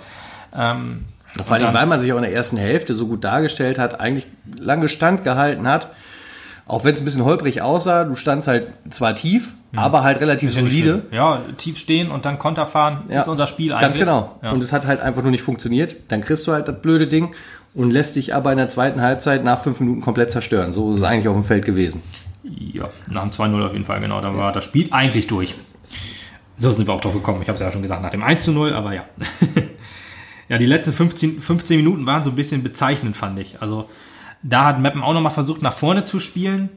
[0.56, 1.04] Ähm,
[1.44, 4.26] Vor allem, weil man sich auch in der ersten Hälfte so gut dargestellt hat, eigentlich
[4.58, 5.88] lange Stand gehalten hat.
[6.66, 10.54] Auch wenn es ein bisschen holprig aussah, du standst halt zwar tief, aber halt relativ
[10.54, 11.02] ja solide.
[11.10, 13.82] Ja, tief stehen und dann Konter fahren Ja, ist unser Spiel eigentlich.
[13.82, 14.36] Ganz genau.
[14.42, 14.52] Ja.
[14.52, 15.96] Und es hat halt einfach nur nicht funktioniert.
[16.08, 17.34] Dann kriegst du halt das blöde Ding
[17.74, 20.72] und lässt dich aber in der zweiten Halbzeit nach fünf Minuten komplett zerstören.
[20.72, 22.02] So ist es eigentlich auf dem Feld gewesen.
[22.42, 24.20] Ja, nach dem 2-0 auf jeden Fall, genau.
[24.20, 25.54] Dann war das Spiel eigentlich durch.
[26.56, 27.42] So sind wir auch drauf gekommen.
[27.42, 29.04] Ich habe es ja schon gesagt, nach dem 1-0, aber ja.
[30.48, 33.60] ja, die letzten 15, 15 Minuten waren so ein bisschen bezeichnend, fand ich.
[33.60, 33.88] Also
[34.42, 36.68] da hat Meppen auch nochmal versucht, nach vorne zu spielen.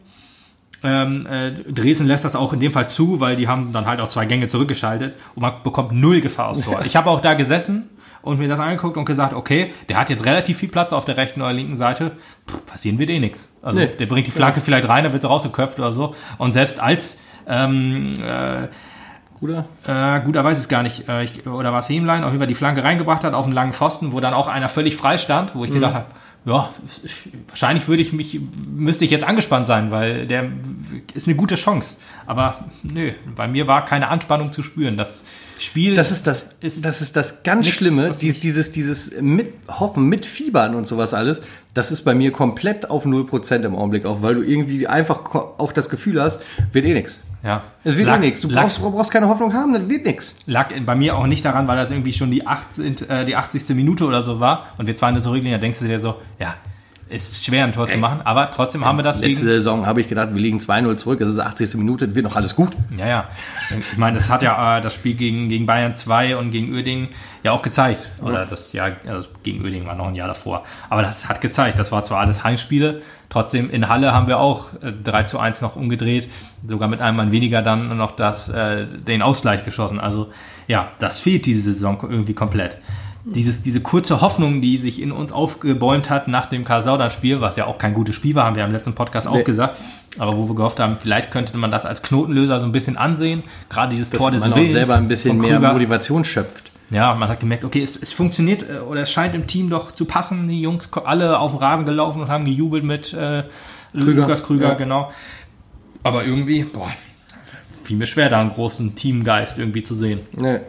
[0.84, 4.00] Ähm, äh, Dresden lässt das auch in dem Fall zu, weil die haben dann halt
[4.01, 6.81] auch zwei Gänge zurückgeschaltet und man bekommt null Gefahr aufs Tor.
[6.86, 7.89] Ich habe auch da gesessen
[8.25, 11.17] und mir das angeguckt und gesagt, okay, der hat jetzt relativ viel Platz auf der
[11.17, 12.12] rechten oder linken Seite,
[12.50, 13.50] Pff, passieren wird eh nichts.
[13.62, 13.88] Also Nee.
[13.88, 16.15] der bringt die Flanke vielleicht rein, dann wird sie rausgeköpft oder so.
[16.38, 18.67] Und selbst als ähm, äh,
[19.39, 19.65] Bruder?
[19.86, 21.08] äh, gut, er weiß es gar nicht.
[21.08, 23.53] Äh, ich, oder war es Hemlein, auf jeden Fall die Flanke reingebracht hat auf einen
[23.53, 26.05] langen Pfosten, wo dann auch einer völlig frei stand, wo ich gedacht habe,
[26.46, 26.70] ja,
[27.50, 30.46] wahrscheinlich würde ich mich, müsste ich jetzt angespannt sein, weil der
[31.13, 31.98] ist eine gute Chance.
[32.27, 34.96] Aber nö, bei mir war keine Anspannung zu spüren.
[34.96, 35.25] Das
[35.59, 39.53] Spiel Das ist das, Ist das ist das ganz nix, Schlimme, die, dieses, dieses mit
[39.67, 41.41] Hoffen, mit Fiebern und sowas alles,
[41.74, 45.71] das ist bei mir komplett auf 0% im Augenblick auch, weil du irgendwie einfach auch
[45.71, 47.19] das Gefühl hast, wird eh nix.
[47.43, 48.41] ja, Es wird lag, eh nix.
[48.41, 50.35] Du lag, brauchst, keine Hoffnung haben, das wird nix.
[50.45, 53.69] lag bei mir auch nicht daran, weil das irgendwie schon die, 80, äh, die 80.
[53.69, 56.15] Minute oder so war und wir zwei in der Zurücklinie, da denkst du dir so,
[56.39, 56.55] ja,
[57.07, 60.01] ist schwer ein Tor zu machen, aber trotzdem haben wir das Letzte gegen, Saison habe
[60.01, 61.75] ich gedacht, wir liegen 2-0 zurück, es ist 80.
[61.75, 62.71] Minute, wird noch alles gut.
[62.97, 63.29] Ja, ja.
[63.91, 67.09] Ich meine, das hat ja äh, das Spiel gegen, gegen Bayern 2 und gegen Uerdingen
[67.43, 68.12] ja auch gezeigt.
[68.24, 70.63] Oder das Jahr also gegen Uerdingen war noch ein Jahr davor.
[70.89, 71.77] Aber das hat gezeigt.
[71.77, 75.62] Das war zwar alles Heimspiele, trotzdem in Halle haben wir auch äh, 3 zu 1
[75.62, 76.27] noch umgedreht.
[76.67, 80.00] Sogar mit einem Mann weniger dann noch das, äh, den Ausgleich geschossen.
[80.00, 80.31] Also
[80.67, 82.79] ja, das fehlt diese Saison irgendwie komplett.
[83.27, 87.65] Dieses, diese kurze Hoffnung, die sich in uns aufgebäumt hat nach dem Kaiserslautern-Spiel, was ja
[87.65, 89.44] auch kein gutes Spiel war, haben wir im letzten Podcast auch Nee.
[89.44, 89.79] gesagt,
[90.20, 93.42] aber wo wir gehofft haben, vielleicht könnte man das als Knotenlöser so ein bisschen ansehen.
[93.68, 95.59] Gerade dieses Tor Dass des man auch Willens selber ein bisschen mehr.
[95.59, 96.70] Motivation schöpft.
[96.92, 99.92] Ja, man hat gemerkt, okay, es, es funktioniert äh, oder es scheint im Team doch
[99.92, 100.48] zu passen.
[100.48, 103.42] Die Jungs alle auf den Rasen gelaufen und haben gejubelt mit äh,
[103.92, 104.22] Krüger.
[104.22, 104.74] Lukas Krüger, Ja.
[104.75, 105.11] genau.
[106.03, 106.92] Aber irgendwie, boah,
[107.83, 110.20] fiel mir schwer, da einen großen Teamgeist irgendwie zu sehen.
[110.33, 110.59] Nee.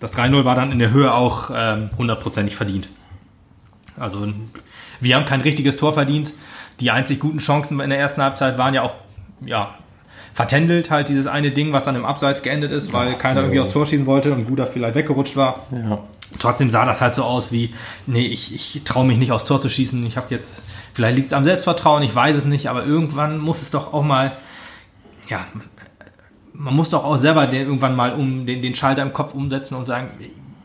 [0.00, 2.88] Das 3-0 war dann in der Höhe auch ähm, hundertprozentig verdient.
[3.96, 4.26] Also
[5.00, 6.32] wir haben kein richtiges Tor verdient.
[6.80, 8.94] Die einzig guten Chancen in der ersten Halbzeit waren ja auch
[9.40, 9.74] ja,
[10.38, 13.70] vertändelt, halt dieses eine Ding, was dann im Abseits geendet ist, weil keiner irgendwie aufs
[13.70, 15.66] Tor schießen wollte und Guda vielleicht weggerutscht war.
[15.72, 15.98] Ja.
[16.38, 17.74] Trotzdem sah das halt so aus wie,
[18.06, 20.04] nee, ich, ich traue mich nicht aufs Tor zu schießen.
[20.06, 23.62] Ich habe jetzt, vielleicht liegt es am Selbstvertrauen, ich weiß es nicht, aber irgendwann muss
[23.62, 24.32] es doch auch mal,
[25.28, 25.46] ja,
[26.58, 29.76] man muss doch auch selber den, irgendwann mal um den, den Schalter im Kopf umsetzen
[29.76, 30.08] und sagen,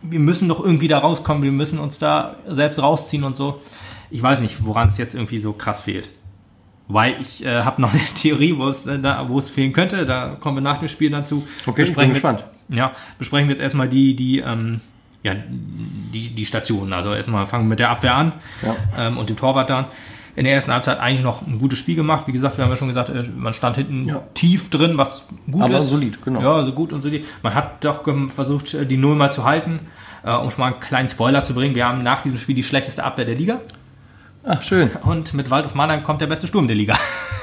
[0.02, 3.62] wir müssen doch irgendwie da rauskommen, wir müssen uns da selbst rausziehen und so.
[4.10, 6.10] Ich weiß nicht, woran es jetzt irgendwie so krass fehlt.
[6.88, 10.04] Weil ich äh, habe noch eine Theorie, wo es, äh, da, wo es fehlen könnte.
[10.06, 11.48] Da kommen wir nach dem Spiel dazu.
[11.66, 12.44] Okay, ich bin gespannt.
[12.70, 14.82] Ja, besprechen wir jetzt erstmal die, die, ähm,
[15.22, 16.92] ja, die, die Stationen.
[16.92, 18.76] Also erstmal fangen wir mit der Abwehr an Ja.
[18.98, 19.86] ähm, und dem Torwart dann.
[20.36, 22.26] In der ersten Halbzeit eigentlich noch ein gutes Spiel gemacht.
[22.28, 24.24] Wie gesagt, wir haben ja schon gesagt, äh, man stand hinten Ja.
[24.34, 25.90] tief drin, was gut Aber ist.
[25.90, 26.42] solid, genau.
[26.42, 27.24] Ja, also gut und solid.
[27.44, 29.82] Man hat doch versucht, äh, die Null mal zu halten.
[30.26, 32.64] Äh, um schon mal einen kleinen Spoiler zu bringen, wir haben nach diesem Spiel die
[32.64, 33.60] schlechteste Abwehr der Liga.
[34.46, 34.90] Ach, schön.
[35.04, 36.96] Und mit Waldhof Mannheim kommt der beste Sturm der Liga.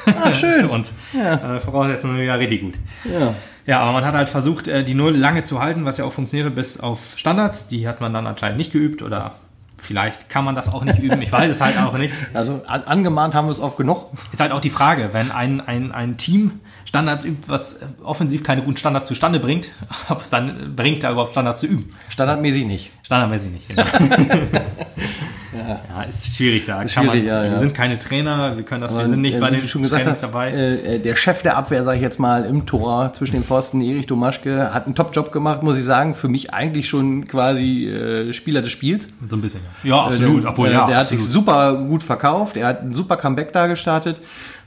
[0.07, 0.61] Ah, schön.
[0.62, 0.92] Für uns.
[1.12, 1.57] Ja.
[1.57, 2.79] Äh, Voraussetzungen sind ja richtig gut.
[3.05, 3.35] Ja.
[3.66, 6.50] Ja, aber man hat halt versucht, die Null lange zu halten, was ja auch funktionierte,
[6.50, 7.68] bis auf Standards.
[7.68, 9.35] Die hat man dann anscheinend nicht geübt oder
[9.82, 11.20] vielleicht kann man das auch nicht üben.
[11.22, 12.14] Ich weiß es halt auch nicht.
[12.34, 14.10] Also an, angemahnt haben wir es oft genug.
[14.32, 16.60] Ist halt auch die Frage, wenn ein, ein, ein Team
[16.90, 19.68] Standards übt, was äh, offensiv keine guten Standards zustande bringt,
[20.09, 21.94] ob es dann bringt, da überhaupt Standards zu üben.
[22.09, 22.90] Standardmäßig nicht.
[23.05, 23.68] Standard weiß ich nicht.
[23.68, 23.85] Genau.
[25.88, 26.03] ja.
[26.03, 26.83] ist schwierig da.
[26.83, 27.50] Ist Kann man, schwierig, ja, ja.
[27.53, 30.03] Wir sind keine Trainer, wir können das, wir sind nicht äh, bei den schon gesagt
[30.03, 30.50] Trainings hast, dabei.
[30.50, 33.81] Äh, äh, der Chef der Abwehr, sage ich jetzt mal, im Tor zwischen den Pfosten,
[33.83, 36.16] Erich Domaschke, hat einen Top-Job gemacht, muss ich sagen.
[36.16, 39.11] Für mich eigentlich schon quasi äh, Spieler des Spiels.
[39.29, 39.94] so ein bisschen, ja.
[39.94, 40.42] Ja, absolut.
[40.42, 41.24] Äh, Obwohl, der, ja, der hat absolut.
[41.24, 42.57] sich super gut verkauft.
[42.57, 44.20] Er hat ein super Comeback da gestartet.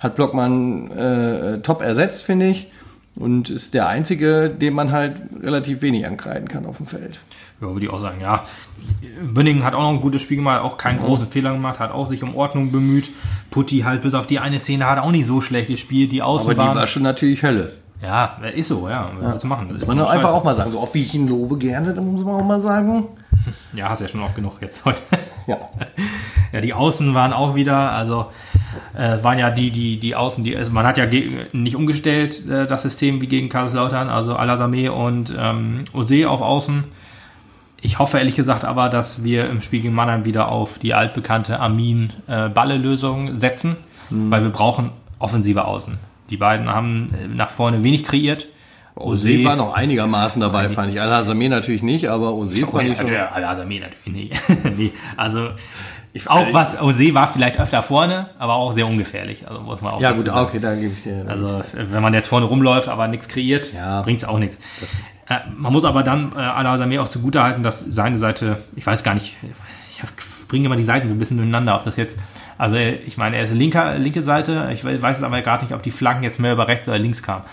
[0.03, 2.67] Hat Blockmann äh, top ersetzt, finde ich.
[3.15, 7.19] Und ist der einzige, dem man halt relativ wenig ankreiden kann auf dem Feld.
[7.61, 8.43] Ja, würde ich auch sagen, ja.
[9.21, 12.07] Bünningen hat auch noch ein gutes Spiel gemacht, auch keinen großen Fehler gemacht, hat auch
[12.09, 13.11] sich um Ordnung bemüht.
[13.51, 16.31] Putti halt bis auf die eine Szene hat auch nicht so schlecht gespielt, die Aber
[16.31, 16.75] die Außenbahn.
[16.75, 17.73] war schon natürlich Hölle.
[18.01, 19.11] ja, ist so, ja.
[19.21, 19.67] Was zu machen?
[19.67, 20.33] Das Muss ist man einfach scheiße.
[20.33, 20.71] auch mal sagen.
[20.71, 23.07] So oft wie ich ihn lobe gerne, dann muss man auch mal sagen.
[23.75, 25.01] Ja, hast ja schon oft genug jetzt heute.
[25.47, 25.57] Ja.
[26.51, 28.27] Ja, die Außen waren auch wieder, also
[28.97, 31.05] äh, waren ja die, die, die Außen, die, also man hat ja
[31.51, 36.83] nicht umgestellt, äh, das System wie gegen Kaiserslautern, also Alasamé und ähm, Ose auf Außen.
[37.81, 41.59] Ich hoffe ehrlich gesagt aber, dass wir im Spiel gegen Mannheim wieder auf die altbekannte
[41.59, 43.75] Amin-Balle-Lösung setzen,
[44.09, 45.97] weil wir brauchen offensive Außen.
[46.29, 48.47] Die beiden haben äh, nach vorne wenig kreiert.
[48.95, 51.01] Ose war noch einigermaßen dabei, fand ich.
[51.01, 53.07] Al-Hazameh natürlich nicht, aber Ose fand ich schon.
[53.07, 54.41] Alasamé natürlich nicht.
[54.77, 55.49] nee, also
[56.27, 59.47] auch was Ose war vielleicht öfter vorne, aber auch sehr ungefährlich.
[59.47, 60.47] Also muss man auch Ja gut, sagen.
[60.47, 61.25] okay, da gebe ich dir.
[61.27, 64.01] Also wenn man jetzt vorne rumläuft, aber nichts kreiert, Ja.
[64.01, 64.57] bringt es auch nichts.
[65.27, 69.13] Äh, man muss aber dann äh, Al-Azameh auch zugutehalten, dass seine Seite, ich weiß gar
[69.15, 69.37] nicht,
[69.91, 70.01] ich
[70.47, 72.19] bringe immer die Seiten so ein bisschen durcheinander, ob das jetzt,
[72.57, 75.73] also ich meine, er ist linker, linke Seite, ich we- weiß es aber gerade nicht,
[75.73, 77.43] ob die Flanken jetzt mehr über rechts oder links kamen.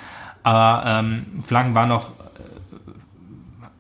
[0.43, 2.13] Aber ähm, Flanken waren noch, äh,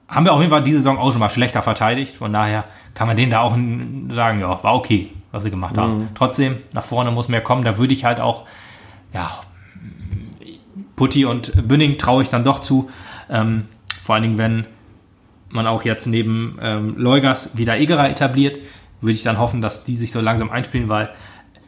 [0.09, 2.65] haben wir auf jeden Fall diese Saison auch schon mal schlechter verteidigt, von daher
[3.01, 3.57] kann man denen da auch
[4.15, 6.11] sagen, ja, war okay, was sie gemacht haben.
[6.15, 8.45] Trotzdem, nach vorne muss mehr kommen, da würde ich halt auch,
[9.15, 9.41] ja,
[10.97, 12.91] Putti und Bünning traue ich dann doch zu.
[13.31, 13.69] Ähm,
[14.03, 14.67] vor allen Dingen, wenn
[15.49, 18.59] man auch jetzt neben ähm, Leugers wieder Egerer etabliert,
[19.01, 21.09] würde ich dann hoffen, dass die sich so langsam einspielen, weil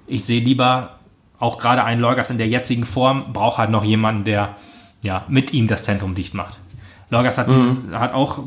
[0.07, 0.99] ich sehe lieber
[1.39, 4.57] auch gerade einen Leugers in der jetzigen Form, braucht halt noch jemanden, der
[5.01, 6.61] ja mit ihm das Zentrum dicht macht.
[7.09, 8.41] Leugers hat, dieses, hat auch,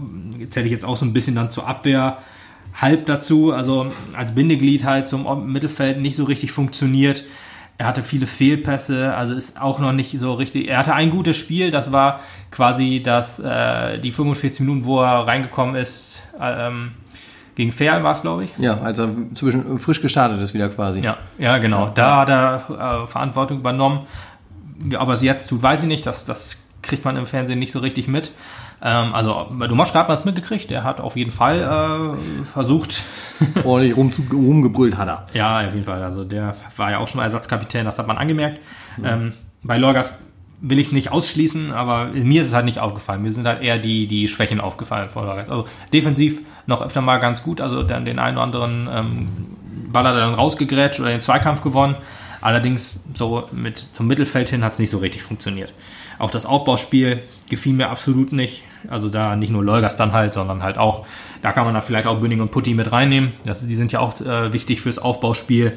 [0.50, 2.20] zähle ich jetzt auch so ein bisschen dann zur Abwehr
[2.76, 7.24] halb dazu, also als Bindeglied halt zum Mittelfeld nicht so richtig funktioniert.
[7.78, 10.70] Er hatte viele Fehlpässe, also ist auch noch nicht so richtig.
[10.70, 15.28] Er hatte ein gutes Spiel, das war quasi das, äh, die 45 Minuten, wo er
[15.28, 16.92] reingekommen ist, ähm,
[17.56, 18.54] gegen Ferl war es, glaube ich.
[18.58, 21.00] Ja, als er zwischen frisch gestartet ist wieder quasi.
[21.00, 21.90] Ja, ja, genau.
[21.94, 24.02] Da hat er äh, Verantwortung übernommen.
[24.92, 26.06] Er es jetzt tut, weiß ich nicht.
[26.06, 28.32] Das, das kriegt man im Fernsehen nicht so richtig mit.
[28.82, 30.72] Ähm, also bei Domoschka hat man es mitgekriegt.
[30.72, 33.04] Er hat auf jeden Fall äh, versucht,
[33.64, 35.28] Ordentlich rum, rumgebrüllt hat er.
[35.34, 36.02] ja, auf jeden Fall.
[36.04, 38.60] Also der war ja auch schon mal Ersatzkapitän, das hat man angemerkt.
[39.04, 40.14] Ähm, bei Lorgas
[40.62, 43.22] will ich es nicht ausschließen, aber mir ist es halt nicht aufgefallen.
[43.22, 45.50] Mir sind halt eher die, die Schwächen aufgefallen von Lorgas.
[45.50, 49.28] Also defensiv noch öfter mal ganz gut, also dann den einen oder anderen ähm,
[49.92, 51.96] Ball hat er dann rausgegrätscht oder den Zweikampf gewonnen.
[52.46, 55.74] Allerdings so mit zum Mittelfeld hin hat es nicht so richtig funktioniert.
[56.20, 58.62] Auch das Aufbauspiel gefiel mir absolut nicht.
[58.88, 61.08] Also da nicht nur Lolgas dann halt, sondern halt auch,
[61.42, 63.34] da kann man da vielleicht auch Bünning und Putti mit reinnehmen.
[63.46, 65.76] Das, die sind ja auch äh, wichtig fürs Aufbauspiel.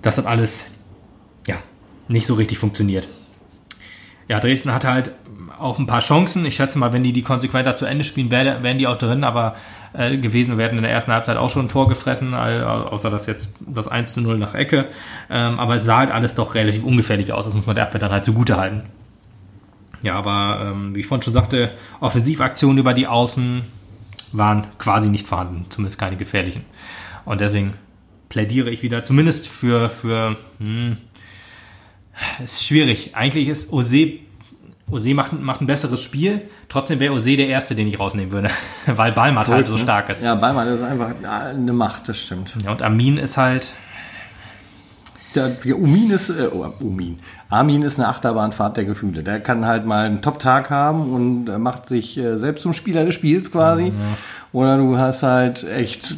[0.00, 0.70] Das hat alles,
[1.46, 1.56] ja,
[2.08, 3.06] nicht so richtig funktioniert.
[4.26, 5.12] Ja, Dresden hatte halt
[5.58, 6.46] auch ein paar Chancen.
[6.46, 9.22] Ich schätze mal, wenn die die konsequenter zu Ende spielen, wär- wären die auch drin,
[9.22, 9.54] aber
[9.94, 13.54] äh, gewesen werden in der ersten Halbzeit auch schon ein Tor gefressen, außer das jetzt
[13.60, 14.86] das 1 zu 0 nach Ecke.
[15.30, 17.44] Ähm, aber es sah halt alles doch relativ ungefährlich aus.
[17.44, 18.82] Das muss man der Abwehr dann halt zugute halten.
[20.02, 23.62] Ja, aber ähm, wie ich vorhin schon sagte, Offensivaktionen über die Außen
[24.32, 26.64] waren quasi nicht vorhanden, zumindest keine gefährlichen.
[27.24, 27.74] Und deswegen
[28.28, 30.96] plädiere ich wieder, zumindest für, für hm,
[32.42, 33.14] es ist schwierig.
[33.14, 34.12] Eigentlich ist Ose,
[34.90, 36.42] Ose macht, macht ein besseres Spiel.
[36.68, 38.50] Trotzdem wäre Ose der Erste, den ich rausnehmen würde,
[38.86, 40.22] weil Balmat halt so stark ist.
[40.22, 42.54] Ja, Ballmann ist einfach eine Macht, das stimmt.
[42.64, 43.72] Ja, und Amin ist halt,
[45.34, 47.18] Der, der Umin ist, äh, oh, Umin.
[47.48, 49.22] Armin ist eine Achterbahnfahrt der Gefühle.
[49.22, 53.04] Der kann halt mal einen Top-Tag haben und äh, macht sich äh, selbst zum Spieler
[53.04, 53.92] des Spiels quasi.
[54.52, 56.14] Oder du hast halt echt,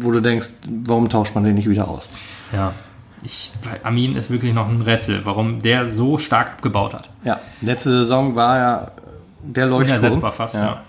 [0.00, 0.48] wo du denkst,
[0.84, 2.08] warum tauscht man den nicht wieder aus?
[2.52, 2.72] ja,
[3.24, 7.10] ich, Amin ist wirklich noch ein Rätsel, warum der so stark abgebaut hat.
[7.24, 8.90] Ja, letzte Saison war ja
[9.42, 9.98] der Leuchtturm.
[9.98, 10.82] Unersetzbar fast, ja.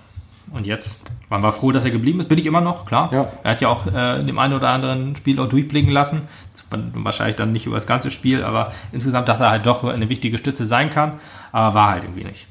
[0.52, 2.30] Und jetzt waren wir froh, dass er geblieben ist.
[2.30, 3.12] Bin ich immer noch, klar.
[3.12, 3.28] Ja.
[3.43, 6.28] Er hat ja auch äh, in dem einen oder anderen Spiel auch durchblicken lassen.
[6.69, 10.38] Wahrscheinlich dann nicht über das ganze Spiel, aber insgesamt, dass er halt doch eine wichtige
[10.38, 11.13] Stütze sein kann.
[11.52, 12.48] Aber war halt irgendwie nicht.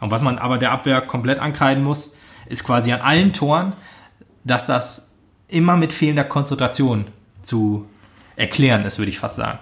[0.00, 2.12] Und was man aber der Abwehr komplett ankreiden muss,
[2.46, 3.72] ist quasi an allen Toren,
[4.44, 5.08] dass das
[5.48, 7.06] immer mit fehlender Konzentration
[7.42, 7.88] zu
[8.36, 9.58] erklären ist, würde ich fast sagen.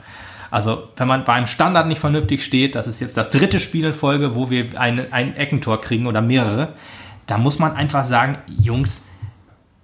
[0.51, 3.87] Also, wenn man bei einem Standard nicht vernünftig steht, das ist jetzt das dritte Spiel
[3.87, 6.75] in Folge, wo wir ein, ein Eckentor kriegen oder mehrere,
[7.27, 9.03] da muss man einfach sagen, Jungs,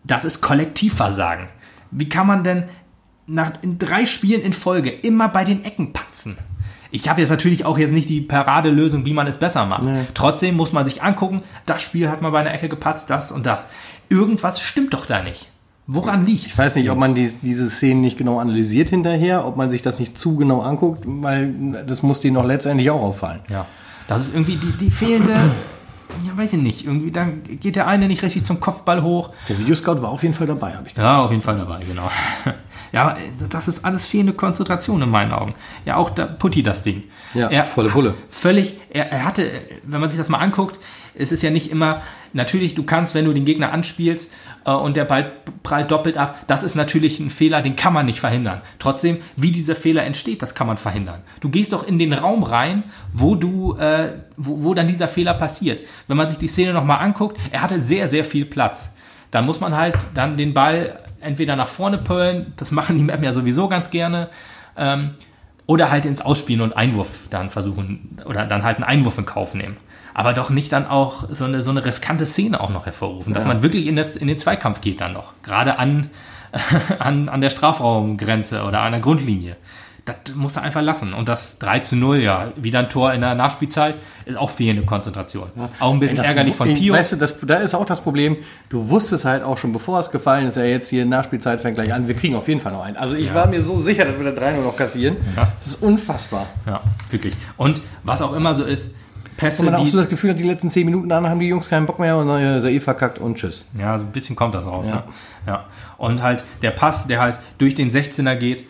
[0.04, 1.48] das ist Kollektivversagen.
[1.90, 2.64] Wie kann man denn
[3.26, 6.38] nach, in drei Spielen in Folge immer bei den Ecken patzen?
[6.92, 9.84] Ich habe jetzt natürlich auch jetzt nicht die Paradelösung, wie man es besser macht.
[10.14, 13.46] Trotzdem muss man sich angucken, das Spiel hat mal bei einer Ecke gepatzt, das und
[13.46, 13.66] das.
[14.08, 15.48] Irgendwas stimmt doch da nicht.
[15.92, 19.56] Woran liegt Ich weiß nicht, ob man die, diese Szenen nicht genau analysiert hinterher, ob
[19.56, 21.52] man sich das nicht zu genau anguckt, weil
[21.84, 23.40] das muss denen noch letztendlich auch auffallen.
[23.48, 23.66] Ja.
[24.06, 25.32] Das ist irgendwie die, die fehlende,
[26.26, 29.30] ja, weiß ich nicht, irgendwie, dann geht der eine nicht richtig zum Kopfball hoch.
[29.48, 31.06] Der Videoscout war auf jeden Fall dabei, habe ich gesagt.
[31.06, 32.08] Ja, auf jeden Fall dabei, genau.
[32.92, 33.16] Ja,
[33.48, 35.54] das ist alles fehlende Konzentration in meinen Augen.
[35.84, 37.04] Ja, auch da Putti das Ding.
[37.34, 38.14] Ja, er volle Bulle.
[38.28, 39.50] Völlig, er, er hatte,
[39.84, 40.78] wenn man sich das mal anguckt,
[41.14, 44.32] es ist ja nicht immer, natürlich, du kannst, wenn du den Gegner anspielst
[44.64, 48.06] äh, und der Ball prallt doppelt ab, das ist natürlich ein Fehler, den kann man
[48.06, 48.60] nicht verhindern.
[48.78, 51.22] Trotzdem, wie dieser Fehler entsteht, das kann man verhindern.
[51.40, 55.34] Du gehst doch in den Raum rein, wo du, äh, wo, wo dann dieser Fehler
[55.34, 55.86] passiert.
[56.08, 58.92] Wenn man sich die Szene nochmal anguckt, er hatte sehr, sehr viel Platz.
[59.30, 63.24] Da muss man halt dann den Ball entweder nach vorne pöllen, das machen die Mappen
[63.24, 64.28] ja sowieso ganz gerne,
[64.76, 65.12] ähm,
[65.66, 69.54] oder halt ins Ausspielen und Einwurf dann versuchen, oder dann halt einen Einwurf in Kauf
[69.54, 69.76] nehmen.
[70.14, 73.44] Aber doch nicht dann auch so eine, so eine riskante Szene auch noch hervorrufen, dass
[73.44, 73.48] Ja.
[73.48, 75.34] man wirklich in, das, in den Zweikampf geht dann noch.
[75.44, 76.10] Gerade an,
[76.98, 79.56] an, an der Strafraumgrenze oder an der Grundlinie.
[80.04, 81.12] Das muss er einfach lassen.
[81.12, 84.84] Und das 3 zu 0, ja, wieder ein Tor in der Nachspielzeit, ist auch fehlende
[84.84, 85.50] Konzentration.
[85.78, 86.94] Auch ein bisschen Das- ärgerlich von Pio.
[86.94, 88.36] Weißt du, das, da ist auch das Problem,
[88.68, 91.92] du wusstest halt auch schon, bevor es gefallen ist, ja jetzt hier Nachspielzeit fängt gleich
[91.92, 92.96] an, wir kriegen auf jeden Fall noch einen.
[92.96, 95.16] Also ich war mir so sicher, dass wir da 3 nur noch kassieren.
[95.36, 95.52] Ja.
[95.62, 96.46] Das ist unfassbar.
[96.66, 97.34] Ja, wirklich.
[97.56, 98.90] Und was auch immer so ist,
[99.36, 101.48] Pässe, Und man auch so das Gefühl hat, die letzten 10 Minuten danach haben die
[101.48, 103.66] Jungs keinen Bock mehr und dann ist er eh verkackt und tschüss.
[103.78, 104.84] Ja, so ein bisschen kommt das raus.
[104.86, 104.96] Ja.
[104.96, 105.02] Ne?
[105.46, 105.64] ja.
[105.96, 108.64] Und halt der Pass, der halt durch den 16er geht,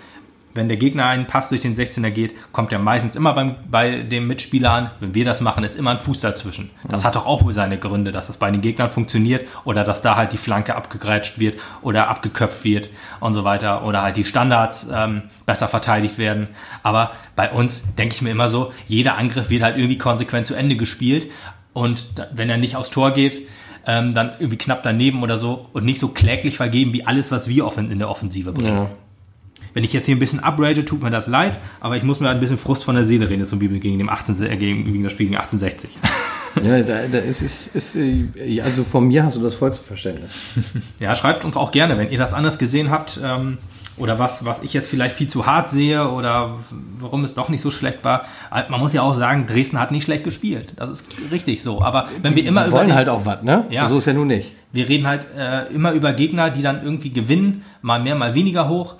[0.54, 4.00] wenn der Gegner einen Pass durch den 16er geht, kommt er meistens immer beim, bei
[4.02, 4.90] dem Mitspieler an.
[4.98, 6.70] Wenn wir das machen, ist immer ein Fuß dazwischen.
[6.88, 10.02] Das hat doch auch wohl seine Gründe, dass das bei den Gegnern funktioniert oder dass
[10.02, 14.24] da halt die Flanke abgegrätscht wird oder abgeköpft wird und so weiter oder halt die
[14.24, 16.48] Standards ähm, besser verteidigt werden.
[16.82, 20.54] Aber bei uns denke ich mir immer so, jeder Angriff wird halt irgendwie konsequent zu
[20.54, 21.30] Ende gespielt
[21.72, 23.46] und wenn er nicht aufs Tor geht,
[23.86, 27.48] ähm, dann irgendwie knapp daneben oder so und nicht so kläglich vergeben wie alles, was
[27.48, 28.76] wir offen in der Offensive bringen.
[28.76, 28.90] Ja.
[29.74, 32.28] Wenn ich jetzt hier ein bisschen uprage, tut mir das leid, aber ich muss mir
[32.28, 35.02] ein bisschen Frust von der Seele reden, zum Beispiel gegen, dem 18, äh, gegen, gegen
[35.04, 35.90] das Spiel gegen 1860.
[36.64, 40.32] Ja, da, da ist, ist, ist, äh, also von mir hast du das vollste Verständnis.
[40.98, 43.58] ja, schreibt uns auch gerne, wenn ihr das anders gesehen habt ähm,
[43.96, 46.56] oder was, was ich jetzt vielleicht viel zu hart sehe oder
[46.98, 48.24] warum es doch nicht so schlecht war.
[48.52, 50.72] Äh, Man muss ja auch sagen, Dresden hat nicht schlecht gespielt.
[50.74, 51.82] Das ist richtig so.
[51.82, 53.66] Aber wenn wir immer die wollen den- halt auch was, ne?
[53.70, 53.86] Ja.
[53.86, 54.52] So ist ja nun nicht.
[54.72, 58.68] Wir reden halt äh, immer über Gegner, die dann irgendwie gewinnen, mal mehr, mal weniger
[58.68, 58.96] hoch.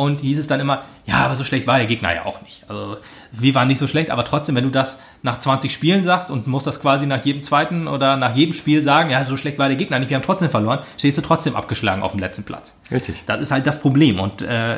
[0.00, 2.64] Und hieß es dann immer, ja, aber so schlecht war der Gegner ja auch nicht.
[2.68, 2.96] Also
[3.32, 6.46] wir waren nicht so schlecht, aber trotzdem, wenn du das nach 20 Spielen sagst und
[6.46, 9.68] musst das quasi nach jedem zweiten oder nach jedem Spiel sagen, ja, so schlecht war
[9.68, 12.74] der Gegner nicht, wir haben trotzdem verloren, stehst du trotzdem abgeschlagen auf dem letzten Platz.
[12.90, 13.22] Richtig.
[13.26, 14.76] Das ist halt das Problem und äh,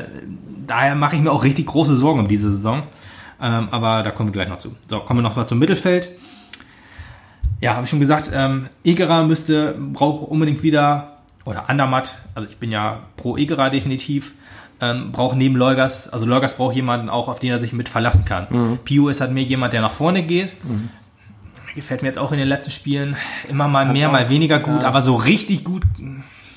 [0.66, 2.82] daher mache ich mir auch richtig große Sorgen um diese Saison.
[3.40, 4.74] Ähm, aber da kommen wir gleich noch zu.
[4.88, 6.08] So, kommen wir noch mal zum Mittelfeld.
[7.60, 12.56] Ja, habe ich schon gesagt, ähm, Egerer müsste, braucht unbedingt wieder, oder Andermatt, also ich
[12.56, 14.34] bin ja pro Egerer definitiv,
[14.82, 18.24] ähm, braucht neben Leugers, also Leugers braucht jemanden auch, auf den er sich mit verlassen
[18.26, 18.78] kann.
[18.84, 20.52] Pio ist halt mehr jemand, der nach vorne geht.
[21.74, 23.16] Gefällt mir jetzt auch in den letzten Spielen
[23.48, 24.88] immer mal mehr, auch- mal weniger gut, ja.
[24.88, 25.84] aber so richtig gut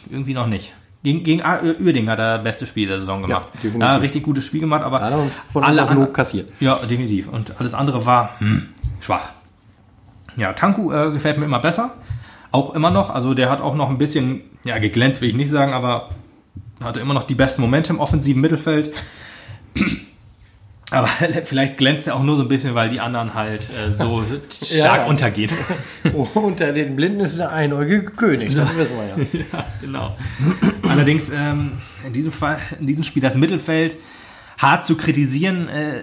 [0.10, 0.74] irgendwie noch nicht.
[1.04, 3.48] Gegen, gegen Uerding hat er das beste Spiel der Saison gemacht.
[3.64, 3.80] definitiv.
[3.82, 6.50] Ja, richtig gutes Spiel gemacht, aber Da hat er uns von uns alle Lob kassiert.
[6.60, 7.30] ja, definitiv.
[7.30, 9.30] Und alles andere war hm, schwach.
[10.36, 11.92] Ja, Tanku äh, gefällt mir immer besser.
[12.52, 13.10] Auch immer noch.
[13.12, 16.10] Also der hat auch noch ein bisschen, ja, geglänzt will ich nicht sagen, aber
[16.84, 18.92] hatte immer noch die besten Momente im offensiven Mittelfeld.
[20.92, 21.08] Aber
[21.46, 24.24] vielleicht glänzt er auch nur so ein bisschen, weil die anderen halt äh, so
[24.64, 25.06] stark Ja.
[25.06, 25.52] untergehen.
[26.34, 29.46] Unter den Blinden ist der einäugige König, das wissen wir ja.
[29.54, 30.18] ja, genau.
[30.88, 31.74] Allerdings ähm,
[32.06, 33.98] in diesem Fall, in diesem Spiel das Mittelfeld
[34.58, 36.02] hart zu kritisieren, äh,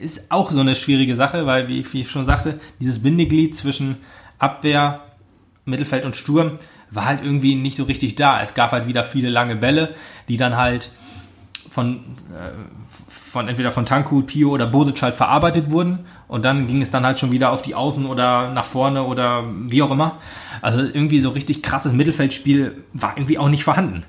[0.00, 3.96] ist auch so eine schwierige Sache, weil, wie, wie ich schon sagte, dieses Bindeglied zwischen
[4.38, 5.04] Abwehr,
[5.64, 6.58] Mittelfeld und Sturm
[6.90, 8.42] war halt irgendwie nicht so richtig da.
[8.42, 9.94] Es gab halt wieder viele lange Bälle,
[10.28, 10.90] die dann halt
[11.68, 12.52] von, äh,
[13.08, 17.04] von entweder von Tanku, Pio oder Bosic halt verarbeitet wurden und dann ging es dann
[17.04, 20.18] halt schon wieder auf die Außen oder nach vorne oder wie auch immer.
[20.62, 24.04] Also irgendwie so richtig krasses Mittelfeldspiel war irgendwie auch nicht vorhanden,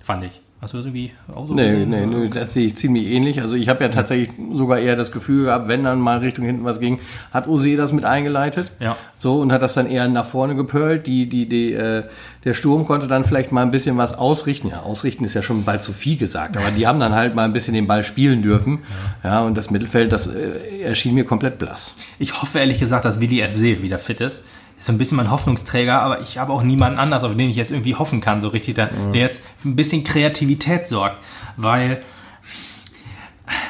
[0.00, 0.40] fand ich.
[0.60, 1.90] Hast du das irgendwie auch so Nee, gesehen?
[1.90, 3.40] nee, nee, das sehe ich ziemlich ähnlich.
[3.40, 6.64] Also ich habe ja tatsächlich sogar eher das Gefühl gehabt, wenn dann mal Richtung hinten
[6.64, 6.98] was ging,
[7.32, 8.72] hat Ose das mit eingeleitet.
[8.80, 8.96] Ja.
[9.14, 11.06] So und hat das dann eher nach vorne gepölt.
[11.06, 12.02] Die, die, die, äh,
[12.44, 14.68] der Sturm konnte dann vielleicht mal ein bisschen was ausrichten.
[14.70, 17.44] Ja, ausrichten ist ja schon bald zu viel gesagt, aber die haben dann halt mal
[17.44, 18.80] ein bisschen den Ball spielen dürfen.
[19.22, 21.94] Ja, und das Mittelfeld, das äh, erschien mir komplett blass.
[22.18, 24.42] Ich hoffe ehrlich gesagt, dass Willi FC wieder fit ist.
[24.78, 27.56] Ist so ein bisschen mein Hoffnungsträger, aber ich habe auch niemanden anders, auf den ich
[27.56, 31.16] jetzt irgendwie hoffen kann, so richtig, der, der jetzt für ein bisschen Kreativität sorgt.
[31.56, 32.02] Weil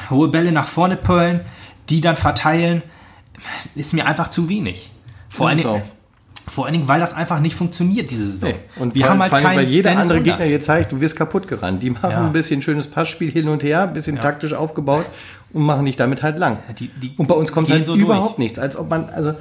[0.09, 1.41] hohe Bälle nach vorne pöllen,
[1.89, 2.81] die dann verteilen,
[3.75, 4.91] ist mir einfach zu wenig.
[5.29, 5.81] Vor allen Dingen,
[6.49, 8.49] Vor allen Dingen, weil das einfach nicht funktioniert, diese Saison.
[8.49, 8.81] Nee.
[8.81, 10.21] Und wir vor, haben halt keinen weil jeder Dennis andere.
[10.23, 11.83] Gegner jetzt zeigt, du wirst kaputt gerannt.
[11.83, 12.25] Die machen Ja.
[12.25, 15.05] ein bisschen schönes Passspiel hin und her, ein bisschen taktisch aufgebaut
[15.53, 16.57] und machen dich damit halt lang.
[16.79, 18.37] Die- die und bei uns kommt halt so überhaupt durch.
[18.39, 18.57] nichts.
[18.59, 19.35] Als ob man, also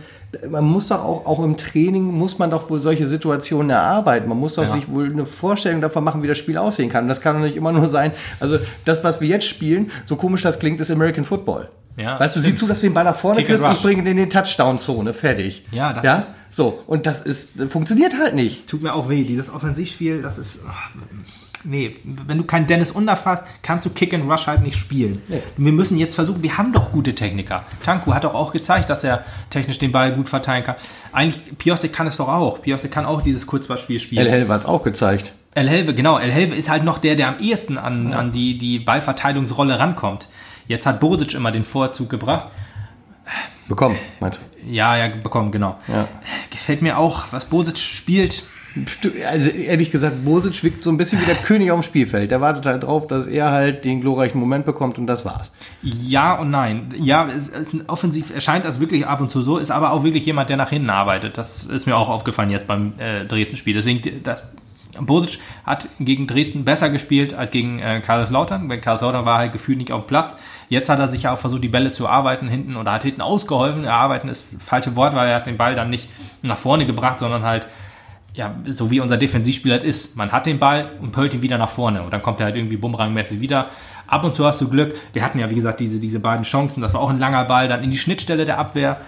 [0.50, 4.28] man muss doch auch, auch im Training muss man doch wohl solche Situationen erarbeiten.
[4.28, 4.70] Man muss doch Ja.
[4.72, 7.04] sich wohl eine Vorstellung davon machen, wie das Spiel aussehen kann.
[7.04, 8.12] Und das kann doch nicht immer nur sein.
[8.40, 11.68] Also das, was wir jetzt spielen, so komisch das klingt, ist American Football.
[11.96, 14.16] Ja, weißt du, sieh zu, dass du den Ball nach vorne kriegst, ich bringe den
[14.18, 15.64] in die Touchdown-Zone, fertig.
[15.72, 16.18] Ja, das ja?
[16.18, 18.68] ist- So, und das ist, funktioniert halt nicht.
[18.68, 19.24] tut mir auch weh.
[19.24, 20.60] Dieses Offensivspiel, das ist.
[20.68, 20.90] ach,
[21.64, 25.22] nee, wenn du keinen Dennis hast, kannst du Kick and Rush halt nicht spielen.
[25.28, 25.42] Nee.
[25.56, 27.64] Wir müssen jetzt versuchen, wir haben doch gute Techniker.
[27.84, 30.76] Tanku hat doch auch gezeigt, dass er technisch den Ball gut verteilen kann.
[31.12, 32.62] Eigentlich, Piosek kann es doch auch.
[32.62, 34.26] Piosek kann auch dieses Kurzballspiel spielen.
[34.26, 35.32] El Helve hat es auch gezeigt.
[35.54, 36.18] El Helve, genau.
[36.18, 40.28] El Helve ist halt noch der, der am ehesten an, an die, die Ballverteilungsrolle rankommt.
[40.66, 42.46] Jetzt hat Bosic immer den Vorzug gebracht.
[43.68, 44.70] Bekommen, meinst du?
[44.70, 45.78] Ja, ja, bekommen, genau.
[45.88, 46.08] Ja.
[46.50, 48.44] Gefällt mir auch, was Bosic spielt.
[49.26, 52.30] Also ehrlich gesagt, Bosic wirkt so ein bisschen wie der König auf dem Spielfeld.
[52.30, 55.50] Der wartet halt drauf, dass er halt den glorreichen Moment bekommt und das war's.
[55.82, 56.88] Ja und nein.
[56.96, 60.26] Ja, es, es, offensiv erscheint das wirklich ab und zu so, ist aber auch wirklich
[60.26, 61.38] jemand, der nach hinten arbeitet.
[61.38, 63.74] Das ist mir auch aufgefallen jetzt beim äh, Dresden-Spiel.
[63.74, 64.44] Deswegen, das,
[65.00, 68.68] Bosic hat gegen Dresden besser gespielt als gegen äh, Kaiserslautern.
[68.68, 70.36] Weil Kaiserslautern war halt gefühlt nicht auf dem Platz.
[70.68, 73.22] Jetzt hat er sich ja auch versucht, die Bälle zu arbeiten hinten oder hat hinten
[73.22, 73.84] ausgeholfen.
[73.84, 76.08] Erarbeiten ist das falsche Wort, weil er hat den Ball dann nicht
[76.42, 77.66] nach vorne gebracht, sondern halt
[78.38, 80.16] ja, so wie unser Defensivspieler halt ist.
[80.16, 82.56] Man hat den Ball und pölt ihn wieder nach vorne und dann kommt er halt
[82.56, 83.70] irgendwie bumerangmäßig wieder.
[84.06, 84.94] Ab und zu hast du Glück.
[85.12, 86.80] Wir hatten ja, wie gesagt, diese, diese beiden Chancen.
[86.80, 89.00] Das war auch ein langer Ball, dann in die Schnittstelle der Abwehr.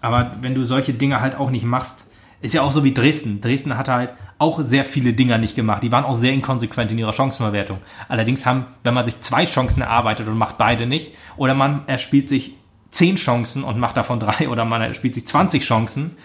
[0.00, 2.06] Aber wenn du solche Dinge halt auch nicht machst,
[2.40, 3.40] ist ja auch so wie Dresden.
[3.40, 5.82] Dresden hat halt auch sehr viele Dinger nicht gemacht.
[5.82, 7.78] Die waren auch sehr inkonsequent in ihrer Chancenverwertung.
[8.08, 12.28] Allerdings haben, wenn man sich zwei Chancen erarbeitet und macht beide nicht, oder man erspielt
[12.28, 12.52] sich
[12.90, 16.16] zehn Chancen und macht davon drei, oder man erspielt sich 20 Chancen,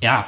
[0.00, 0.26] ja,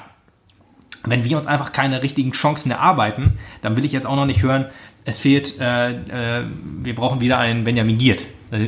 [1.07, 4.43] wenn wir uns einfach keine richtigen Chancen erarbeiten, dann will ich jetzt auch noch nicht
[4.43, 4.67] hören,
[5.05, 6.45] es fehlt, äh, äh,
[6.83, 8.23] wir brauchen wieder einen Benjamin Giert.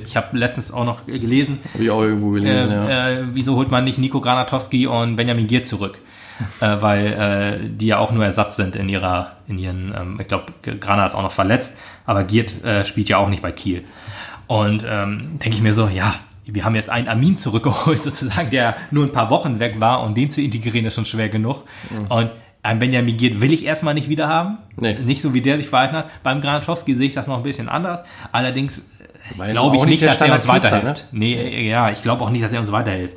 [0.05, 3.11] Ich habe letztens auch noch gelesen, Habe ich auch irgendwo gelesen, äh, ja.
[3.11, 6.01] äh, wieso holt man nicht Nico Granatowski und Benjamin Giert zurück?
[6.61, 10.29] äh, weil äh, die ja auch nur Ersatz sind in ihrer, in ihren, ähm, ich
[10.29, 13.85] glaube, Grana ist auch noch verletzt, aber Giert äh, spielt ja auch nicht bei Kiel.
[14.47, 16.15] Und ähm, denke ich mir so, ja,
[16.55, 20.17] wir haben jetzt einen Amin zurückgeholt, sozusagen, der nur ein paar Wochen weg war und
[20.17, 21.65] den zu integrieren ist schon schwer genug.
[22.09, 22.33] Und
[22.63, 24.59] ein Benjamin Giert will ich erstmal nicht wieder haben.
[24.77, 24.99] Nee.
[24.99, 26.11] Nicht so, wie der sich verhalten hat.
[26.23, 28.03] Beim Granatowski sehe ich das noch ein bisschen anders.
[28.33, 28.83] Allerdings
[29.37, 31.07] glaube ich nicht, dass er uns weiterhilft.
[31.13, 33.17] Nee, ja, ich glaube auch nicht, dass er uns weiterhilft.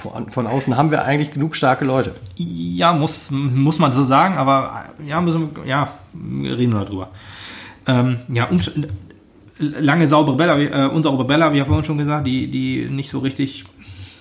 [0.00, 2.14] Von, von außen haben wir eigentlich genug starke Leute.
[2.36, 7.08] Ja, muss, muss man so sagen, aber ja, müssen, ja reden wir darüber.
[7.86, 8.60] Ähm, ja, um,
[9.58, 13.20] lange saubere Bälle, äh, unsaubere Bälle, wie ja vorhin schon gesagt, die, die nicht so
[13.20, 13.64] richtig,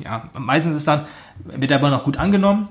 [0.03, 1.05] ja, meistens ist dann,
[1.45, 2.69] wird der Ball noch gut angenommen,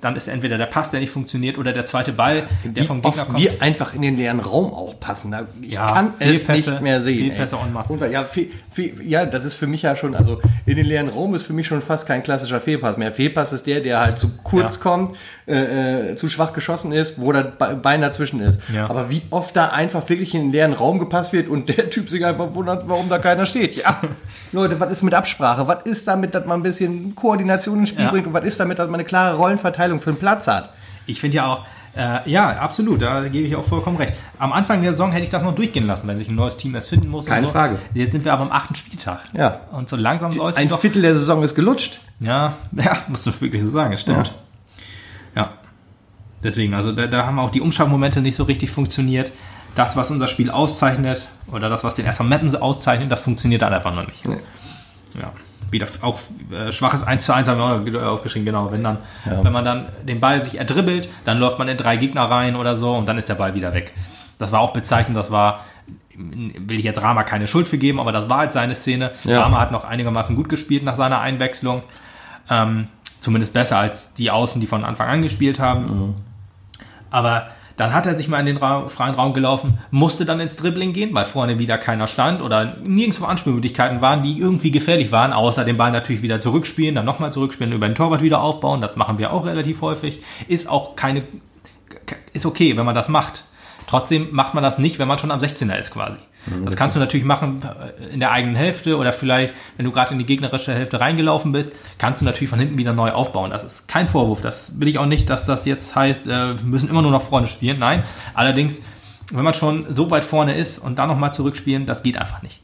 [0.00, 3.02] dann ist entweder der Pass, der nicht funktioniert, oder der zweite Ball, der Wie vom
[3.02, 3.38] Gegner kommt.
[3.38, 5.34] wir einfach in den leeren Raum auch passen.
[5.60, 7.18] Ich Ja, kann es nicht mehr sehen.
[7.18, 7.92] Fehlpässe en masse.
[7.94, 11.08] Und, ja, fehl, fehl, ja, das ist für mich ja schon, also in den leeren
[11.08, 13.10] Raum ist für mich schon fast kein klassischer Fehlpass mehr.
[13.12, 14.82] Fehlpass ist der, der halt zu kurz Ja.
[14.82, 15.16] kommt,
[15.48, 18.60] äh, äh, zu schwach geschossen ist, wo das Be- Bein dazwischen ist.
[18.72, 18.88] Ja.
[18.90, 22.10] Aber wie oft da einfach wirklich in den leeren Raum gepasst wird und der Typ
[22.10, 23.74] sich einfach wundert, warum da keiner steht.
[23.76, 24.00] Ja,
[24.52, 25.66] Leute, was ist mit Absprache?
[25.66, 28.78] Was ist damit, dass man ein bisschen Koordination ins Spiel bringt und was ist damit,
[28.78, 30.70] dass man eine klare Rollenverteilung für den Platz hat?
[31.06, 31.64] Ich finde ja auch,
[31.96, 34.14] äh, ja, absolut, da gebe ich auch vollkommen recht.
[34.38, 36.74] Am Anfang der Saison hätte ich das noch durchgehen lassen, wenn sich ein neues Team
[36.74, 37.26] erst finden muss.
[37.26, 37.52] Keine so.
[37.52, 37.78] Frage.
[37.94, 39.20] Jetzt sind wir aber am achten Spieltag.
[39.36, 39.62] Ja.
[39.72, 41.98] Und so langsam sollte Ein doch Viertel der Saison ist gelutscht.
[42.20, 44.32] Ja, ja, musst du wirklich so sagen, es stimmt.
[45.34, 45.54] Ja.
[46.42, 49.32] Deswegen, also da, da haben auch die Umschaltmomente nicht so richtig funktioniert.
[49.74, 53.62] Das, was unser Spiel auszeichnet, oder das, was den SV Mappen so auszeichnet, das funktioniert
[53.62, 54.24] dann einfach noch nicht.
[54.24, 55.32] Ja.
[55.70, 56.18] Wieder auch
[56.50, 58.70] äh, schwaches 1 zu 1 haben wir auch aufgeschrieben, genau.
[58.72, 62.22] Wenn, dann, wenn man dann den Ball sich erdribbelt, dann läuft man in drei Gegner
[62.30, 63.92] rein oder so und dann ist der Ball wieder weg.
[64.38, 65.64] Das war auch bezeichnend, das war,
[66.14, 69.12] will ich jetzt Rama keine Schuld für geben, aber das war halt seine Szene.
[69.24, 69.40] Ja.
[69.42, 71.82] Rama hat noch einigermaßen gut gespielt nach seiner Einwechslung.
[72.48, 72.88] Ähm,
[73.20, 76.14] zumindest besser als die Außen, die von Anfang an gespielt haben.
[77.10, 80.56] Aber dann hat er sich mal in den Ra freien Raum gelaufen, musste dann ins
[80.56, 85.32] Dribbling gehen, weil vorne wieder keiner stand oder nirgendwo Anspielmöglichkeiten waren, die irgendwie gefährlich waren,
[85.32, 88.80] außer den Ball natürlich wieder zurückspielen, dann nochmal zurückspielen, über den Torwart wieder aufbauen.
[88.80, 90.20] Das machen wir auch relativ häufig.
[90.48, 91.22] Ist auch keine,
[92.32, 93.44] ist okay, wenn man das macht.
[93.86, 96.18] Trotzdem macht man das nicht, wenn man schon am 16er ist quasi.
[96.64, 100.12] Das kannst du natürlich machen äh, in der eigenen Hälfte oder vielleicht, wenn du gerade
[100.12, 103.50] in die gegnerische Hälfte reingelaufen bist, kannst du natürlich von hinten wieder neu aufbauen.
[103.50, 104.40] Das ist kein Vorwurf.
[104.40, 107.20] Das will ich auch nicht, dass das jetzt heißt, äh, wir müssen immer nur nach
[107.20, 107.78] vorne spielen.
[107.78, 108.02] Nein,
[108.34, 108.80] allerdings,
[109.32, 112.60] wenn man schon so weit vorne ist und dann nochmal zurückspielen, das geht einfach nicht.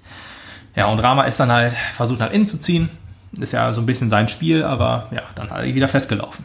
[0.77, 2.88] Ja, und Rama ist dann halt versucht nach innen zu ziehen.
[3.38, 6.44] Ist ja so ein bisschen sein Spiel, aber ja, dann halt wieder festgelaufen.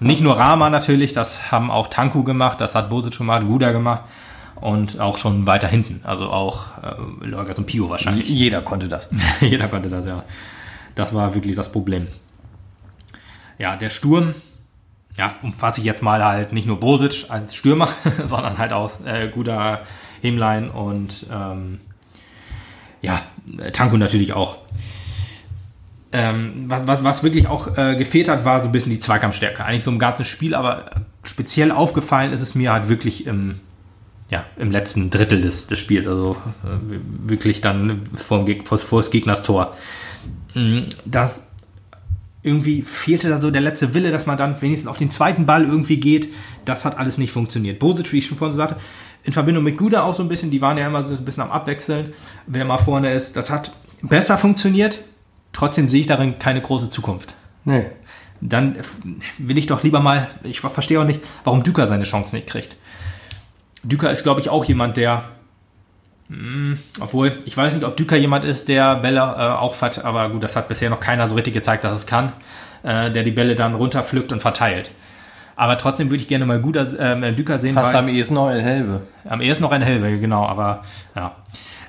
[0.00, 4.02] Nicht nur Rama natürlich, das haben auch Tanku gemacht, das hat Bosic gemacht, Guda gemacht
[4.56, 6.00] und auch schon weiter hinten.
[6.04, 8.28] Also auch äh, Lorgas und Pio wahrscheinlich.
[8.28, 9.10] Jeder konnte das.
[9.40, 10.24] Jeder konnte das, ja.
[10.94, 12.06] Das war wirklich das Problem.
[13.58, 14.34] Ja, der Sturm,
[15.16, 17.88] ja, umfasse ich jetzt mal halt nicht nur Bosic als Stürmer,
[18.26, 19.82] sondern halt auch äh, Guda,
[20.22, 21.80] Hemlein und ähm,
[23.02, 23.22] ja,
[23.72, 24.58] Tanko natürlich auch.
[26.12, 29.64] Ähm, was, was, was wirklich auch äh, gefehlt hat, war so ein bisschen die Zweikampfstärke.
[29.64, 30.90] Eigentlich so im ganzen Spiel, aber
[31.24, 33.60] speziell aufgefallen ist es mir halt wirklich im,
[34.34, 36.08] ja, im letzten Drittel des, des Spiels.
[36.08, 39.76] Also äh, wirklich dann vor, vor, vor des Gegners Tor.
[40.54, 41.46] Mm, Das
[42.42, 45.64] irgendwie fehlte da so der letzte Wille, dass man dann wenigstens auf den zweiten Ball
[45.64, 46.30] irgendwie geht.
[46.64, 47.78] Das hat alles nicht funktioniert.
[47.78, 48.76] Bosic, wie ich schon vorhin sagte,
[49.22, 51.44] in Verbindung mit Guda auch so ein bisschen, die waren ja immer so ein bisschen
[51.44, 52.12] am Abwechseln,
[52.48, 53.36] wer mal vorne ist.
[53.36, 53.70] Das hat
[54.02, 54.98] besser funktioniert.
[55.52, 57.34] Trotzdem sehe ich darin keine große Zukunft.
[57.64, 57.86] Nee.
[58.40, 58.76] Dann
[59.38, 62.76] will ich doch lieber mal, ich verstehe auch nicht, warum Düker seine Chance nicht kriegt.
[63.84, 65.24] Düker ist, glaube ich, auch jemand, der,
[66.28, 70.30] mh, obwohl, ich weiß nicht, ob Düker jemand ist, der Bälle äh, auch hat, aber
[70.30, 72.32] gut, das hat bisher noch keiner so richtig gezeigt, dass es kann,
[72.82, 74.90] äh, der die Bälle dann runterpflückt und verteilt.
[75.56, 77.74] Aber trotzdem würde ich gerne mal Guda, äh, Düker sehen.
[77.74, 79.02] Fast am ehesten noch El Helve.
[79.28, 80.82] am ehesten noch ein Hellwege, genau, aber
[81.14, 81.36] ja.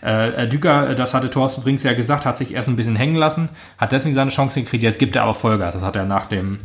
[0.01, 3.49] Äh, Düker, das hatte Thorsten Frings ja gesagt, hat sich erst ein bisschen hängen lassen,
[3.79, 5.73] hat deswegen seine Chance gekriegt, jetzt gibt er aber Vollgas.
[5.73, 6.59] Das hat er nach dem,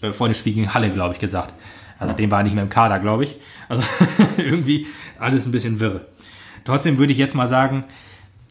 [0.00, 1.52] äh, vor dem Spiel gegen Halle, glaube ich, gesagt.
[1.98, 3.36] Also dem war er nicht mehr im Kader, glaube ich.
[3.68, 3.82] Also
[4.36, 4.86] irgendwie
[5.18, 6.06] alles ein bisschen wirre.
[6.64, 7.84] Trotzdem würde ich jetzt mal sagen,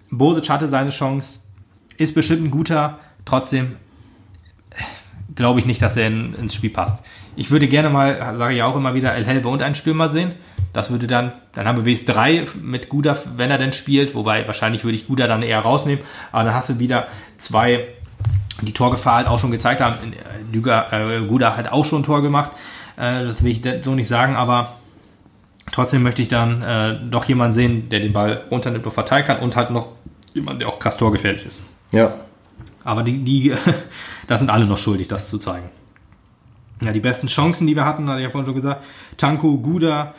[0.10, 1.40] Bosic hatte seine Chance,
[1.98, 3.76] ist bestimmt ein guter, trotzdem
[5.36, 7.04] glaube ich nicht, dass er in, ins Spiel passt.
[7.36, 10.34] Ich würde gerne mal, sage ich auch immer wieder, El Helve und einen Stürmer sehen.
[10.74, 14.46] Das würde dann, dann haben wir wenigstens drei mit Guda, wenn er denn spielt, wobei
[14.48, 17.88] wahrscheinlich würde ich Guda dann eher rausnehmen, aber dann hast du wieder zwei,
[18.62, 20.14] die Torgefahr halt auch schon gezeigt haben.
[20.52, 22.52] Lüger, äh, Guda hat auch schon ein Tor gemacht,
[22.98, 24.74] äh, das will ich so nicht sagen, aber
[25.72, 29.40] trotzdem möchte ich dann äh, doch jemanden sehen, der den Ball runternimmt und verteilen kann
[29.40, 29.90] und halt noch
[30.34, 31.62] jemand, der auch krass torgefährlich ist.
[31.92, 32.16] Ja.
[32.84, 33.54] Aber die, die,
[34.28, 35.70] da sind alle noch schuldig, das zu zeigen.
[36.82, 38.84] Ja, die besten Chancen, die wir hatten, hatte ich ja vorhin schon gesagt,
[39.18, 40.14] Tanko, Guda,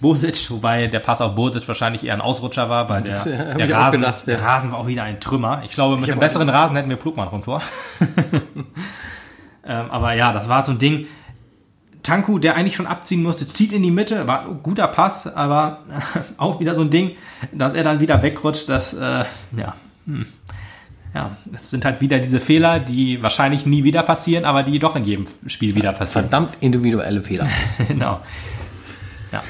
[0.00, 3.56] Bosic, wobei der Pass auf Bosic wahrscheinlich eher ein Ausrutscher war, weil der, Das, äh,
[3.56, 4.34] der, auch Rasen, gedacht, ja.
[4.34, 5.62] der Rasen war auch wieder ein Trümmer.
[5.66, 7.62] Ich glaube, mit Ich einem besseren Rasen hätten wir Plugmann vom Tor.
[9.64, 11.06] ähm, aber ja, das war so ein Ding.
[12.08, 15.80] Tanku, der eigentlich schon abziehen musste, zieht in die Mitte, war ein guter Pass, aber
[16.38, 17.12] auch wieder so ein Ding,
[17.52, 19.24] dass er dann wieder wegrutscht, das, äh,
[19.56, 19.74] ja,
[20.06, 20.24] hm.
[21.14, 24.96] ja, es sind halt wieder diese Fehler, die wahrscheinlich nie wieder passieren, aber die doch
[24.96, 26.30] in jedem Spiel wieder passieren.
[26.30, 27.46] Verdammt individuelle Fehler.
[27.88, 28.20] genau.
[29.30, 29.42] Ja.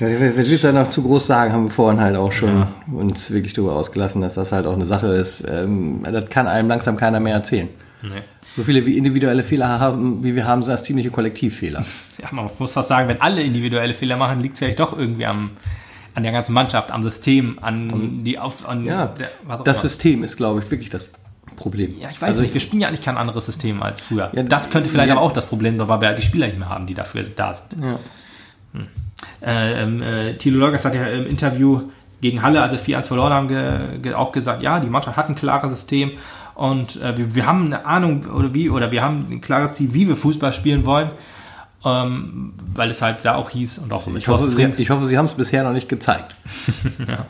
[0.00, 2.66] Ja, wer will es da noch zu groß sagen, haben wir vorhin halt auch schon
[2.92, 5.46] uns wirklich darüber ausgelassen, dass das halt auch eine Sache ist.
[5.48, 7.68] Ähm, das kann einem langsam keiner mehr erzählen.
[8.10, 8.22] Nee.
[8.56, 11.84] So viele wie individuelle Fehler haben, wie wir haben, sind das ziemliche Kollektivfehler.
[12.22, 15.26] ja, man muss fast sagen, wenn alle individuelle Fehler machen, liegt es vielleicht doch irgendwie
[15.26, 15.50] am,
[16.14, 19.74] an der ganzen Mannschaft, am System, an die auf, an Ja, der, das immer.
[19.74, 21.08] System ist, glaube ich, wirklich das
[21.56, 21.94] Problem.
[22.00, 24.30] Ja, ich weiß Also nicht, wir spielen ja eigentlich kein anderes System als früher.
[24.32, 25.14] Ja, das könnte vielleicht ja.
[25.14, 27.22] aber auch das Problem sein, weil wir halt die Spieler nicht mehr haben, die dafür
[27.24, 27.82] da sind.
[27.82, 27.98] Ja.
[29.40, 31.80] Äh, ähm, äh, Thilo Lorgas hat ja im Interview
[32.20, 35.28] gegen Halle, als wir 4-1 verloren haben, ge, ge, auch gesagt, ja, die Mannschaft hat
[35.28, 36.12] ein klares System
[36.54, 39.92] und äh, wir, wir haben eine Ahnung oder wie, oder wir haben ein klares Ziel,
[39.92, 41.10] wie wir Fußball spielen wollen,
[41.84, 45.06] ähm, weil es halt da auch hieß und auch so Ich hoffe, Sie, ich hoffe,
[45.06, 46.34] Sie haben es bisher noch nicht gezeigt.
[47.08, 47.26] Ja.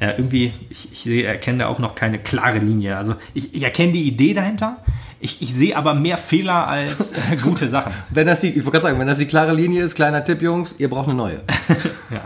[0.00, 2.96] Ja, irgendwie, ich, ich sehe, erkenne da auch noch keine klare Linie.
[2.96, 4.78] Also ich, ich erkenne die Idee dahinter.
[5.20, 7.92] Ich, ich sehe aber mehr Fehler als äh, gute Sachen.
[8.08, 10.40] Wenn das die, ich wollte gerade sagen, wenn das die klare Linie ist, kleiner Tipp,
[10.40, 11.42] Jungs, ihr braucht eine neue.
[12.10, 12.22] Ja.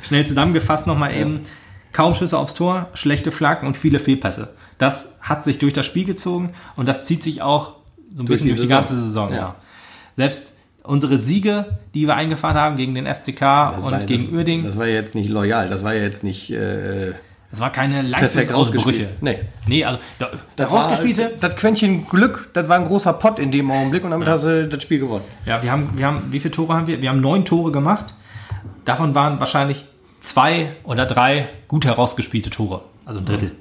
[0.00, 1.42] Schnell zusammengefasst nochmal eben.
[1.92, 4.54] Kaum Schüsse aufs Tor, schlechte Flanken und viele Fehlpässe.
[4.80, 7.74] Das hat sich durch das Spiel gezogen und das zieht sich auch
[8.16, 8.68] so ein bisschen die durch die Saison.
[8.78, 9.30] ganze Saison.
[9.30, 9.36] Ja.
[9.36, 9.54] Ja.
[10.16, 10.52] Selbst
[10.82, 13.42] unsere Siege, die wir eingefahren haben gegen den FCK
[13.76, 16.24] und war, gegen das, Uerdingen, Das war ja jetzt nicht loyal, das war ja jetzt
[16.24, 17.12] nicht äh,
[17.50, 19.08] das war keine Leistungsausbrüche.
[19.20, 19.38] Nee.
[19.66, 23.50] Nee, also da, Das war- rausgespielte, Das Quäntchen Glück, das war ein großer Pott in
[23.50, 25.24] dem Augenblick und damit hast du das Spiel gewonnen.
[25.44, 27.02] Ja, wir haben, wir haben, wie viele Tore haben wir?
[27.02, 28.14] Wir haben neun Tore gemacht.
[28.84, 29.84] Davon waren wahrscheinlich
[30.20, 32.82] zwei oder drei gut herausgespielte Tore.
[33.04, 33.52] Also ein Drittel,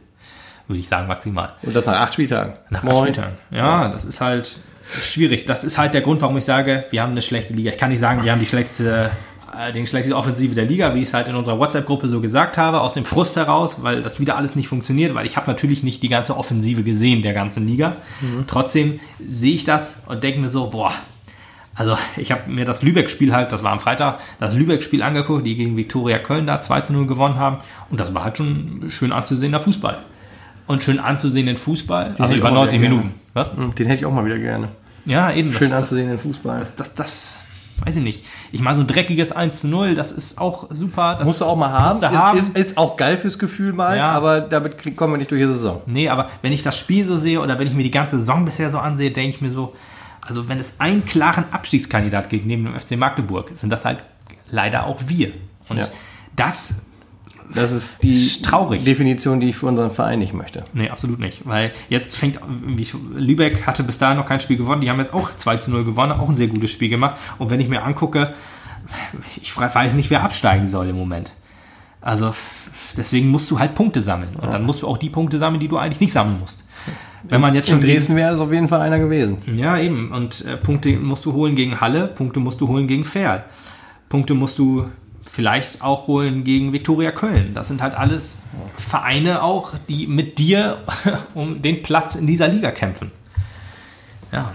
[0.69, 1.53] würde ich sagen, maximal.
[1.63, 2.53] Und das nach acht Spieltagen.
[2.69, 3.33] Nach acht Spieltagen.
[3.51, 4.57] Ja, das ist halt
[5.01, 5.45] schwierig.
[5.45, 7.71] Das ist halt der Grund, warum ich sage, wir haben eine schlechte Liga.
[7.71, 9.11] Ich kann nicht sagen, wir haben die schlechteste,
[9.57, 12.57] äh, den schlechteste Offensive der Liga, wie ich es halt in unserer WhatsApp-Gruppe so gesagt
[12.57, 15.83] habe, aus dem Frust heraus, weil das wieder alles nicht funktioniert, weil ich habe natürlich
[15.83, 17.95] nicht die ganze Offensive gesehen der ganzen Liga.
[18.47, 20.93] Trotzdem sehe ich das und denke mir so, boah,
[21.75, 25.55] also ich habe mir das Lübeck-Spiel halt, das war am Freitag, das Lübeck-Spiel angeguckt, die
[25.55, 27.59] gegen Viktoria Köln da 2 zu 0 gewonnen haben.
[27.89, 29.97] Und das war halt schon schön anzusehender Fußball.
[30.69, 33.13] Und schön anzusehenden Fußball, also hätte ich über auch mal 90 wieder Minuten.
[33.33, 33.49] Was?
[33.51, 34.69] Den hätte ich auch mal wieder gerne.
[35.05, 35.51] Ja, eben.
[35.51, 36.67] Schön das, anzusehen in Fußball.
[36.77, 37.37] das, das,
[37.83, 38.23] weiß ich nicht.
[38.51, 41.15] Ich meine, so ein dreckiges 1 zu 0, das ist auch super.
[41.17, 41.99] Das Musst du auch mal haben.
[42.01, 42.37] haben.
[42.37, 44.11] Ist, ist, ist auch geil fürs Gefühl mal, Ja.
[44.11, 45.81] aber damit krieg, kommen wir nicht durch die Saison.
[45.87, 48.45] Nee, aber wenn ich das Spiel so sehe oder wenn ich mir die ganze Saison
[48.45, 49.73] bisher so ansehe, denke ich mir so,
[50.21, 54.03] also wenn es einen klaren Abstiegskandidat gibt neben dem FC Magdeburg, sind das halt
[54.51, 55.31] leider auch wir.
[55.67, 55.85] Und Ja.
[56.35, 56.75] das,
[57.55, 58.83] Das ist die Ist traurig.
[58.83, 60.63] Definition, die ich für unseren Verein nicht möchte.
[60.73, 61.47] nee, absolut nicht.
[61.47, 64.99] Weil jetzt fängt, wie ich, Lübeck hatte bis dahin noch kein Spiel gewonnen, die haben
[64.99, 67.17] jetzt auch 2 zu 0 gewonnen, auch ein sehr gutes Spiel gemacht.
[67.39, 68.33] Und wenn ich mir angucke,
[69.41, 71.31] ich weiß nicht, wer absteigen soll im Moment.
[72.01, 72.33] Also
[72.97, 74.35] deswegen musst du halt Punkte sammeln.
[74.35, 76.63] Und dann musst du auch die Punkte sammeln, die du eigentlich nicht sammeln musst.
[77.23, 79.39] Wenn man jetzt In schon gegen- Dresden wäre es auf jeden Fall einer gewesen.
[79.55, 80.11] Ja, eben.
[80.11, 83.43] Und äh, Punkte musst du holen gegen Halle, Punkte musst du holen gegen Pferd.
[84.07, 84.87] Punkte musst du
[85.29, 87.53] vielleicht auch holen gegen Viktoria Köln.
[87.53, 88.39] Das sind halt alles
[88.77, 90.77] Vereine auch, die mit dir
[91.33, 93.11] um den Platz in dieser Liga kämpfen.
[94.31, 94.51] Ja,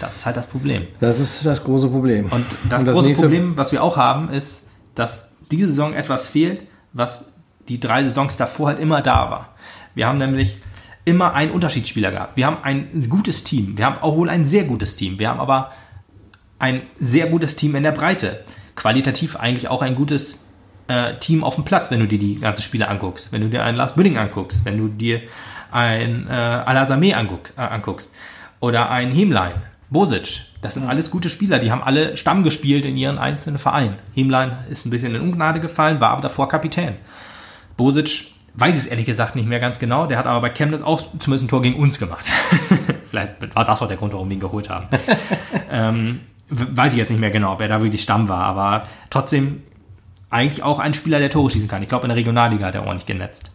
[0.00, 0.86] das ist halt das Problem.
[1.00, 2.26] Das ist das große Problem.
[2.30, 4.62] Und das Und große nächste- Problem, was wir auch haben, ist,
[4.94, 7.24] dass diese Saison etwas fehlt, was
[7.68, 9.54] die drei Saisons davor halt immer da war.
[9.94, 10.58] Wir haben nämlich
[11.04, 12.36] immer einen Unterschiedsspieler gehabt.
[12.36, 13.76] Wir haben ein gutes Team.
[13.78, 15.18] Wir haben auch wohl ein sehr gutes Team.
[15.18, 15.72] Wir haben aber
[16.58, 18.44] ein sehr gutes Team in der Breite.
[18.78, 20.38] Qualitativ eigentlich auch ein gutes
[20.86, 23.32] äh, Team auf dem Platz, wenn du dir die ganzen Spiele anguckst.
[23.32, 25.20] Wenn du dir einen Lars Büdding anguckst, wenn du dir
[25.72, 28.12] ein äh, Alasameh anguckst, äh, anguckst
[28.60, 29.54] oder ein Hemlein,
[29.90, 30.42] Bosic.
[30.62, 33.96] Das sind alles gute Spieler, die haben alle Stamm gespielt in ihren einzelnen Vereinen.
[34.14, 36.94] Hemlein ist ein bisschen in Ungnade gefallen, war aber davor Kapitän.
[37.76, 40.06] Bosic weiß ich es ehrlich gesagt nicht mehr ganz genau.
[40.06, 42.26] Der hat aber bei Chemnitz auch zumindest ein Tor gegen uns gemacht.
[43.10, 44.86] Vielleicht war das auch der Grund, warum wir ihn geholt haben.
[45.70, 46.20] ähm,
[46.50, 48.44] weiß ich jetzt nicht mehr genau, ob er da wirklich Stamm war.
[48.44, 49.62] Aber trotzdem
[50.30, 51.82] eigentlich auch ein Spieler, der Tore schießen kann.
[51.82, 53.50] Ich glaube, in der Regionalliga hat er ordentlich genetzt.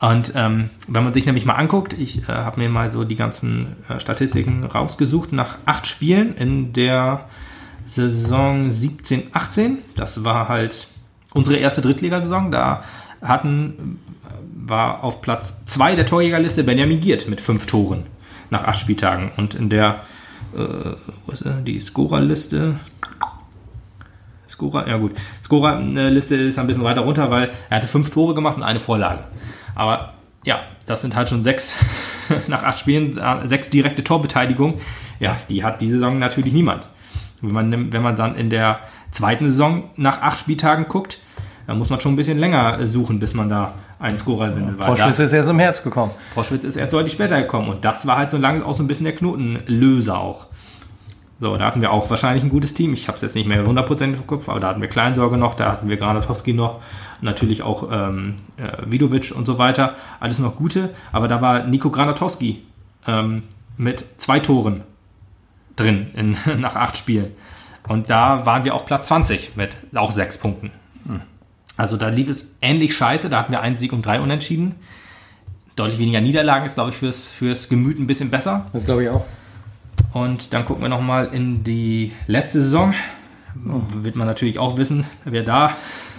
[0.00, 3.16] Und ähm, wenn man sich nämlich mal anguckt, ich äh, habe mir mal so die
[3.16, 7.26] ganzen äh, Statistiken rausgesucht nach acht Spielen in der
[7.86, 9.78] Saison 17, 18.
[9.96, 10.88] Das war halt
[11.32, 12.50] unsere erste Drittligasaison.
[12.50, 12.82] Da
[13.22, 18.04] hatten, äh, war auf Platz 2 der Torjägerliste Benjamin Giert mit fünf Toren
[18.50, 19.32] nach acht Spieltagen.
[19.36, 20.02] Und in der
[20.56, 20.96] äh,
[21.26, 21.64] was ist das?
[21.64, 22.76] die Scorerliste.
[24.48, 25.12] Scorer, ja gut.
[25.42, 29.24] Scorer-Liste ist ein bisschen weiter runter, weil er hatte fünf Tore gemacht und eine Vorlage.
[29.74, 31.76] Aber ja, das sind halt schon sechs,
[32.46, 34.80] nach acht Spielen, äh, sechs direkte Torbeteiligung.
[35.18, 36.88] Ja, die hat diese Saison natürlich niemand.
[37.40, 38.80] Wenn man, wenn man dann in der
[39.10, 41.18] zweiten Saison nach acht Spieltagen guckt,
[41.66, 44.78] dann muss man schon ein bisschen länger äh, suchen, bis man da einen Scorer findet.
[44.78, 46.12] weil da- Proschwitz ist erst im Herz gekommen.
[46.34, 48.86] Proschwitz ist erst deutlich später gekommen und das war halt so lange auch so ein
[48.86, 50.46] bisschen der Knotenlöser auch.
[51.40, 52.92] So, da hatten wir auch wahrscheinlich ein gutes Team.
[52.94, 55.54] Ich habe es jetzt nicht mehr hundertprozentig im Kopf, aber da hatten wir Kleinsorge noch,
[55.54, 56.80] da hatten wir Granatowski noch,
[57.20, 59.94] natürlich auch ähm, äh, Vidovic und so weiter.
[60.20, 62.62] Alles noch gute, aber da war Nico Granatowski
[63.06, 63.42] ähm,
[63.76, 64.82] mit zwei Toren
[65.76, 67.32] drin in, nach acht Spielen.
[67.88, 70.70] Und da waren wir auf Platz 20 mit auch sechs Punkten.
[71.76, 73.28] Also da lief es ähnlich scheiße.
[73.28, 74.74] Da hatten wir einen Sieg und drei Unentschieden.
[75.76, 78.66] Deutlich weniger Niederlagen ist, glaube ich, fürs, fürs Gemüt ein bisschen besser.
[78.72, 79.24] Das glaube ich auch.
[80.12, 82.94] Und dann gucken wir nochmal in die letzte Saison.
[83.54, 85.72] Wird man natürlich auch wissen, wer da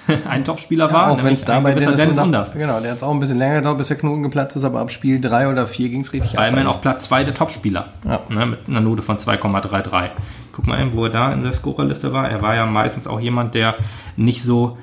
[0.29, 1.11] ein Topspieler war.
[1.11, 3.11] auch wenn es da ein bei gewisser Dennis, Dennis Undaff, genau, der hat es auch
[3.11, 5.89] ein bisschen länger gedauert, bis der Knoten geplatzt ist, aber ab Spiel 3 oder 4
[5.89, 6.49] ging es richtig War ab.
[6.49, 7.89] immerhin auf Platz 2 der Topspieler.
[8.05, 8.19] Ja.
[8.29, 10.09] Ne, mit einer Note von 2,33.
[10.51, 12.29] Guck mal, eben, wo er da in der Scorerliste war.
[12.29, 13.75] Er war ja meistens auch jemand, der
[14.15, 14.77] nicht so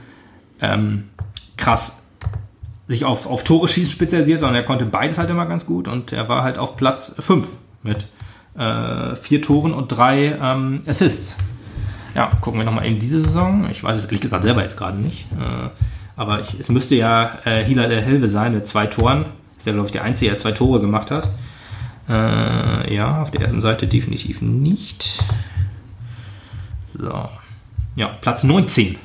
[0.63, 1.11] ähm,
[1.57, 2.03] krass
[2.89, 6.13] sich auf, auf Tore schießen spezialisiert, sondern er konnte beides halt immer ganz gut und
[6.13, 7.47] er war halt auf Platz 5
[7.83, 8.09] mit
[8.57, 11.37] äh, vier Toren und drei ähm, Assists.
[12.15, 13.69] Ja, gucken wir nochmal eben diese Saison.
[13.71, 15.27] Ich weiß es ehrlich gesagt selber jetzt gerade nicht.
[15.33, 15.71] Äh,
[16.17, 19.25] aber ich, es müsste ja äh, Hilal El Helve sein mit zwei Toren.
[19.57, 21.29] Ist ja, glaube ich, der Einzige, der zwei Tore gemacht hat.
[22.09, 25.23] Äh, ja, auf der ersten Seite definitiv nicht.
[26.87, 27.29] So.
[27.97, 28.97] Ja, Platz 19.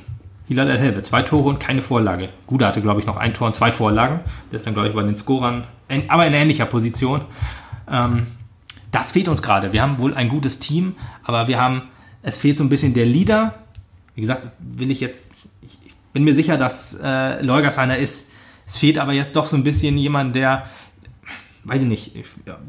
[0.48, 2.30] Hilal El Helve, zwei Tore und keine Vorlage.
[2.46, 4.20] Guda hatte, glaube ich, noch ein Tor und zwei Vorlagen.
[4.50, 5.64] Der ist dann, glaube ich, bei den Scorern,
[6.08, 7.20] aber in ähnlicher Position.
[7.90, 8.26] Ähm,
[8.90, 9.74] das fehlt uns gerade.
[9.74, 11.82] Wir haben wohl ein gutes Team, aber wir haben,
[12.22, 13.54] es fehlt so ein bisschen der Leader.
[14.14, 15.28] Wie gesagt, will ich jetzt,
[15.60, 18.30] ich, ich bin mir sicher, dass äh, Leugers einer ist.
[18.66, 20.64] Es fehlt aber jetzt doch so ein bisschen jemand, der,
[21.68, 22.12] weiß ich nicht,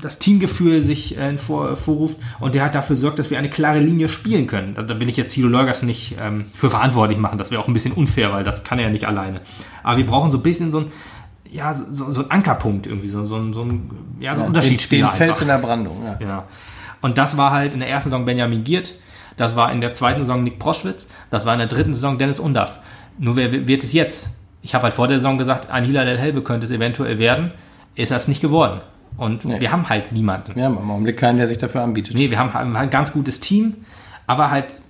[0.01, 3.79] das Teamgefühl sich äh, vor, vorruft und der hat dafür sorgt, dass wir eine klare
[3.79, 4.75] Linie spielen können.
[4.75, 7.37] Da, da will ich jetzt Thilo Leugers nicht ähm, für verantwortlich machen.
[7.37, 9.41] Das wäre auch ein bisschen unfair, weil das kann er ja nicht alleine.
[9.83, 10.85] Aber wir brauchen so ein bisschen so ein,
[11.51, 13.89] ja, so, so, ein Ankerpunkt irgendwie, so, so, ein- so ein,
[14.19, 15.41] ja, so ein Unterschiedsspieler Den Fels einfach.
[15.41, 16.03] in der Brandung.
[16.05, 16.17] Ja.
[16.25, 16.43] Ja.
[17.01, 18.93] Und das war halt in der ersten Saison Benjamin Giert,
[19.37, 22.39] das war in der zweiten Saison Nick Proschwitz, das war in der dritten Saison Dennis
[22.39, 22.79] Undaff.
[23.17, 24.31] Nur wer wird es jetzt?
[24.61, 27.51] Ich habe halt vor der Saison gesagt, ein Hilal El Helbe könnte es eventuell werden.
[27.99, 28.81] Ist das nicht geworden.
[29.17, 29.59] Und Nee.
[29.59, 30.55] wir haben halt niemanden.
[30.55, 32.15] Wir haben im Augenblick keinen, der sich dafür anbietet.
[32.15, 33.75] Nee, wir haben haben ein ganz gutes Team,
[34.27, 34.81] aber halt,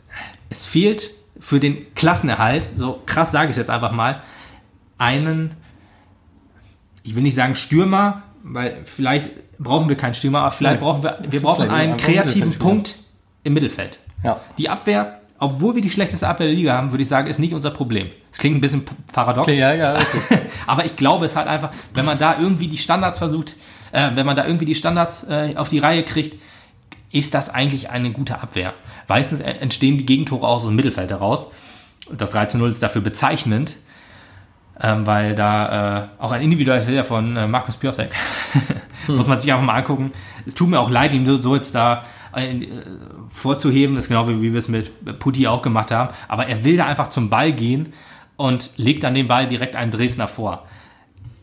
[0.49, 4.21] es fehlt für den Klassenerhalt, so krass sage ich es jetzt einfach mal,
[4.99, 5.51] einen,
[7.03, 10.85] ich will nicht sagen Stürmer, weil vielleicht brauchen wir keinen Stürmer, aber vielleicht Nee.
[10.85, 12.53] brauchen wir, wir brauchen einen kreativen.
[12.59, 12.95] Punkt
[13.43, 13.99] im Mittelfeld.
[14.23, 14.39] Ja.
[14.57, 17.53] Die Abwehr, obwohl wir die schlechteste Abwehr der Liga haben, würde ich sagen, ist nicht
[17.53, 18.09] unser Problem.
[18.31, 19.47] Es klingt ein bisschen paradox.
[19.47, 20.21] Ja, ja, richtig.
[20.67, 23.55] Aber ich glaube, es halt einfach, wenn man da irgendwie die Standards versucht,
[23.91, 26.39] äh, wenn man da irgendwie die Standards äh, auf die Reihe kriegt,
[27.11, 28.73] ist das eigentlich eine gute Abwehr.
[29.07, 31.47] Meistens entstehen die Gegentore aus dem Mittelfeld heraus.
[32.11, 33.77] Das 3 zu 0 ist dafür bezeichnend,
[34.79, 38.11] ähm, weil da äh, auch ein individueller Fehler von äh, Markus Piosek,
[39.07, 40.11] muss man sich einfach mal angucken.
[40.45, 42.03] Es tut mir auch leid, ihm so so jetzt da
[43.29, 46.63] vorzuheben, das ist genau wie, wie wir es mit Putti auch gemacht haben, aber er
[46.63, 47.93] will da einfach zum Ball gehen
[48.35, 50.65] und legt dann den Ball direkt einem Dresdner vor.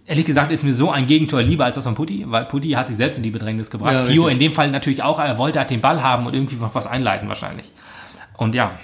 [0.07, 2.87] Ehrlich gesagt ist mir so ein Gegentor lieber als das von Putti, weil Putti hat
[2.87, 3.93] sich selbst in die Bedrängnis gebracht.
[3.93, 6.55] Ja, Pio in dem Fall natürlich auch, er wollte halt den Ball haben und irgendwie
[6.57, 7.71] noch was einleiten wahrscheinlich.
[8.37, 8.79] Und ja,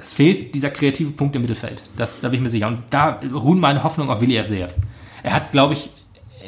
[0.00, 1.82] es fehlt dieser kreative Punkt im Mittelfeld.
[1.96, 2.68] Das, da bin ich mir sicher.
[2.68, 4.74] Und da ruhen meine Hoffnungen auf Willi Avseev.
[5.22, 5.90] Er hat, glaube ich,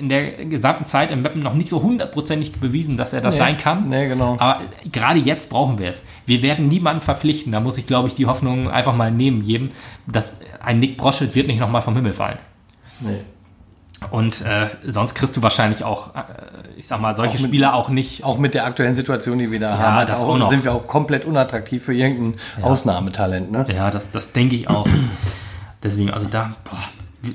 [0.00, 3.38] in der gesamten Zeit im Mappen noch nicht so hundertprozentig bewiesen, dass er das Nee.
[3.38, 3.88] sein kann.
[3.88, 4.36] Nee, genau.
[4.38, 6.02] Aber gerade jetzt brauchen wir es.
[6.26, 7.52] Wir werden niemanden verpflichten.
[7.52, 9.70] Da muss ich, glaube ich, die Hoffnung einfach mal nehmen, jedem,
[10.06, 12.38] dass ein Nick Broschelt wird nicht nochmal vom Himmel fallen.
[13.00, 13.18] Nee.
[14.10, 16.20] Und äh, sonst kriegst du wahrscheinlich auch, äh,
[16.78, 18.24] ich sag mal, solche Auch mit- Spieler auch nicht.
[18.24, 20.86] Auch mit der aktuellen Situation, die wir da haben, hat das auch, sind wir auch
[20.86, 23.52] komplett unattraktiv für irgendein Ausnahmetalent.
[23.52, 23.66] Ne?
[23.74, 24.88] Ja, das, das denke ich auch.
[25.82, 26.78] Deswegen, also da, boah,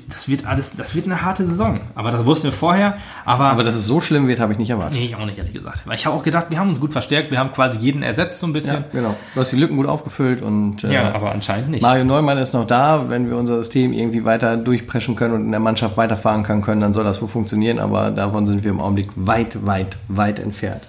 [0.08, 1.80] das wird alles, das wird eine harte Saison.
[1.94, 2.96] Aber das wussten wir vorher.
[3.24, 4.98] Aber, Aber dass es so schlimm wird, habe ich nicht erwartet.
[4.98, 5.82] nee, ich auch nicht, ehrlich gesagt.
[5.86, 7.30] Weil ich habe auch gedacht, wir haben uns gut verstärkt.
[7.30, 8.74] Wir haben quasi jeden ersetzt so ein bisschen.
[8.74, 9.14] Ja, genau.
[9.34, 11.82] Du hast die Lücken gut aufgefüllt und äh, Ja, aber anscheinend nicht.
[11.82, 13.04] Mario Neumann ist noch da.
[13.08, 16.80] Wenn wir unser System irgendwie weiter durchpreschen können und in der Mannschaft weiterfahren kann, können,
[16.80, 17.78] dann soll das wohl funktionieren.
[17.78, 20.82] Aber davon sind wir im Augenblick weit, weit, weit entfernt.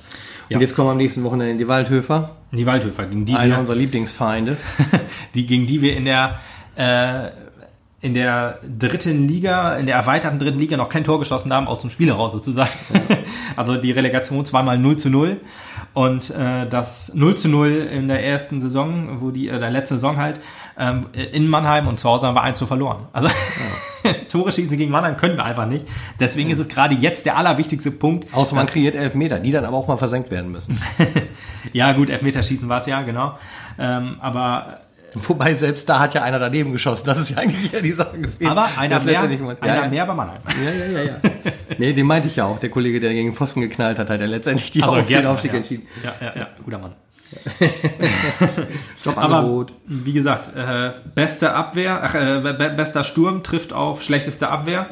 [0.49, 0.59] Und Ja.
[0.59, 2.31] jetzt kommen wir am nächsten Wochenende in die Waldhöfer.
[2.51, 4.57] Die Waldhöfer, gegen die, Einer wir, unserer Lieblingsfeinde.
[5.35, 6.39] die, gegen die wir in der,
[6.77, 7.27] äh,
[8.07, 11.81] in der dritten Liga, in der erweiterten dritten Liga noch kein Tor geschossen haben, aus
[11.81, 12.71] dem Spiel heraus sozusagen.
[13.55, 15.37] Also die Relegation zweimal 0 zu 0
[15.93, 19.95] und äh, das 0 zu 0 in der ersten Saison, wo die, äh, der letzte
[19.95, 20.39] Saison halt,
[20.77, 23.07] ähm, in Mannheim und zu Hause haben wir 1 zu verloren.
[23.13, 23.29] Also
[24.29, 25.87] Tore schießen gegen Mannheim können wir einfach nicht.
[26.19, 28.31] Deswegen ist es gerade jetzt der allerwichtigste Punkt.
[28.31, 30.79] Außer man kreiert Elfmeter, die dann aber auch mal versenkt werden müssen.
[31.73, 33.37] ja gut, Elfmeterschießen war es ja, genau.
[33.79, 34.81] Ähm, aber
[35.27, 37.05] Wobei selbst da hat ja einer daneben geschossen.
[37.05, 38.47] Das ist ja eigentlich ja die Sache gewesen.
[38.47, 39.87] aber einer mehr, einer ja, ja.
[39.87, 40.41] mehr bei Mannheim.
[40.63, 41.31] Ja, ja, ja, ja.
[41.77, 42.59] nee, den meinte ich ja auch.
[42.59, 45.25] Der Kollege, der gegen den Pfosten geknallt hat, hat ja letztendlich die Also, auf, den
[45.25, 45.57] Aufstieg ja.
[45.57, 45.87] entschieden.
[46.03, 46.93] Ja, ja, ja, guter Mann.
[49.03, 49.71] Jobangebot.
[49.71, 54.87] Aber wie gesagt, äh, beste Abwehr, ach, äh, be bester Sturm trifft auf schlechteste Abwehr.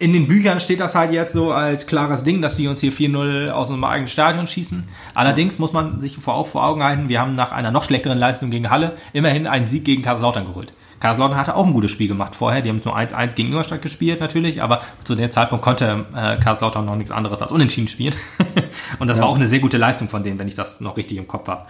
[0.00, 2.92] In den Büchern steht das halt jetzt so als klares Ding, dass die uns hier
[2.92, 4.84] 4-0 aus unserem eigenen Stadion schießen.
[5.12, 8.16] Allerdings muss man sich vor, auch vor Augen halten, wir haben nach einer noch schlechteren
[8.16, 10.72] Leistung gegen Halle immerhin einen Sieg gegen Kaiserslautern geholt.
[11.00, 12.62] Kaiserslautern hatte auch ein gutes Spiel gemacht vorher.
[12.62, 16.84] Die haben nur 1-1 gegen Ingolstadt gespielt natürlich, aber zu dem Zeitpunkt konnte äh, Kaiserslautern
[16.84, 18.14] noch nichts anderes als unentschieden spielen.
[19.00, 21.18] Und das war auch eine sehr gute Leistung von denen, wenn ich das noch richtig
[21.18, 21.66] im Kopf habe.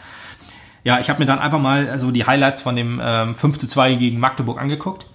[0.85, 3.66] Ja, ich habe mir dann einfach mal also die Highlights von dem ähm, 5 zu
[3.66, 5.07] 2 gegen Magdeburg angeguckt.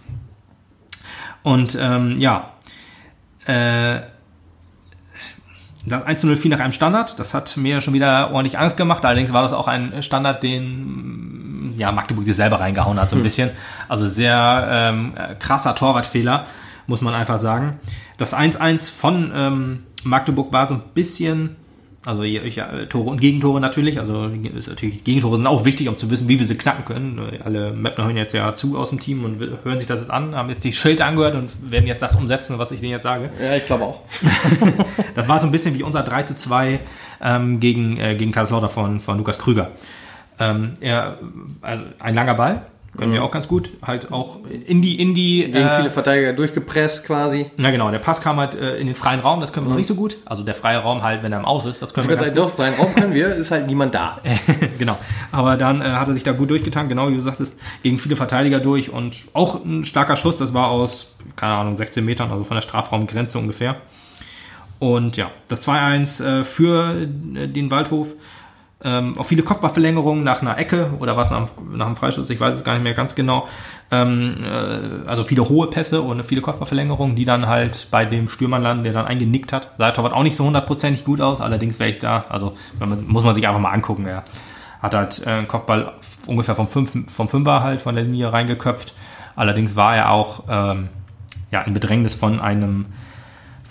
[1.44, 2.53] Und ähm, ja,
[3.46, 4.02] äh,
[5.86, 7.20] das 1 zu 0 fiel nach einem Standard.
[7.20, 9.04] Das hat mir schon wieder ordentlich Angst gemacht.
[9.04, 13.24] Allerdings war das auch ein Standard, den ja, Magdeburg sich selber reingehauen hat, so ein
[13.24, 13.52] bisschen.
[13.90, 16.46] Also sehr ähm, krasser Torwartfehler,
[16.88, 17.80] muss man einfach sagen.
[18.18, 21.56] Das 1-1 von ähm, Magdeburg war so ein bisschen,
[22.06, 24.00] also ja, Tore und Gegentore natürlich.
[24.00, 27.22] Also ist natürlich, Gegentore sind auch wichtig, um zu wissen, wie wir sie knacken können.
[27.44, 30.36] Alle Mapner hören jetzt ja zu aus dem Team und hören sich das jetzt an,
[30.36, 33.30] haben jetzt die Schilder angehört und werden jetzt das umsetzen, was ich denen jetzt sage.
[33.42, 34.02] Ja, ich glaube auch.
[35.16, 36.80] Das war so ein bisschen wie unser 3 zu 2
[37.22, 39.72] ähm, gegen, äh, gegen Karlslautern von, von Lukas Krüger.
[40.40, 41.20] Ähm, er,
[41.62, 42.66] also ein langer Ball,
[42.98, 43.72] können wir auch ganz gut.
[43.82, 45.44] Halt auch in die, in die.
[45.46, 47.50] Gegen äh, viele Verteidiger durchgepresst quasi.
[47.58, 49.78] na genau, der Pass kam halt äh, in den freien Raum, das können wir noch
[49.78, 50.18] nicht so gut.
[50.26, 52.34] Also der freie Raum halt, wenn er im Aus ist, das können wir Ich würde
[52.34, 54.20] ganz sagen, doch, freien Raum können wir, ist halt niemand da.
[54.78, 54.98] genau.
[55.32, 58.16] Aber dann äh, hat er sich da gut durchgetan, genau wie du sagtest, gegen viele
[58.16, 62.44] Verteidiger durch und auch ein starker Schuss, das war aus, keine Ahnung, 16 Metern, also
[62.44, 63.78] von der Strafraumgrenze ungefähr.
[64.78, 66.96] Und ja, das 2-1 äh, für
[67.36, 68.16] äh, den Waldhof.
[68.86, 72.56] Ähm, auch viele Kopfballverlängerungen nach einer Ecke oder was nach, nach einem Freischuss, ich weiß
[72.56, 73.48] es gar nicht mehr ganz genau.
[73.92, 78.60] Ähm, äh, also viele hohe Pässe und viele Kopfballverlängerungen, die dann halt bei dem Stürmer
[78.60, 79.72] landen, der dann eingenickt hat.
[79.78, 83.24] Sah Torwart auch nicht so hundertprozentig gut aus, allerdings wäre ich da, also man, muss
[83.24, 84.06] man sich einfach mal angucken.
[84.06, 84.24] Er
[84.82, 85.94] hat halt äh, einen Kopfball
[86.28, 88.94] ungefähr vom, Fünf, vom Fünfer halt von der Linie reingeköpft.
[89.36, 90.90] Allerdings war er auch ähm,
[91.52, 92.86] ja, in Bedrängnis von einem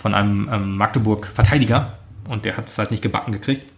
[0.03, 1.93] von einem ähm, Magdeburg-Verteidiger
[2.27, 3.72] und der hat es halt nicht gebacken gekriegt.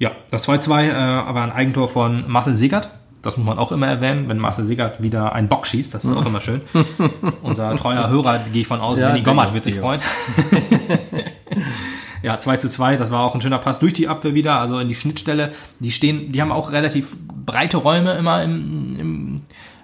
[0.00, 2.90] Ja, das 2-2 äh, aber ein Eigentor von Marcel Segert.
[3.22, 5.92] Das muss man auch immer erwähnen, wenn Marcel Segert wieder einen Bock schießt.
[5.92, 6.62] Das ist auch immer schön.
[7.42, 9.80] Unser treuer Hörer, gehe ich von aus, Ja, Benny Gommert wird sich ich.
[9.80, 10.00] freuen.
[12.22, 14.78] Ja, 2 zu 2, das war auch ein schöner Pass durch die Abwehr wieder, also
[14.78, 15.52] in die Schnittstelle.
[15.78, 18.89] Die stehen, die haben auch relativ breite Räume immer im, im,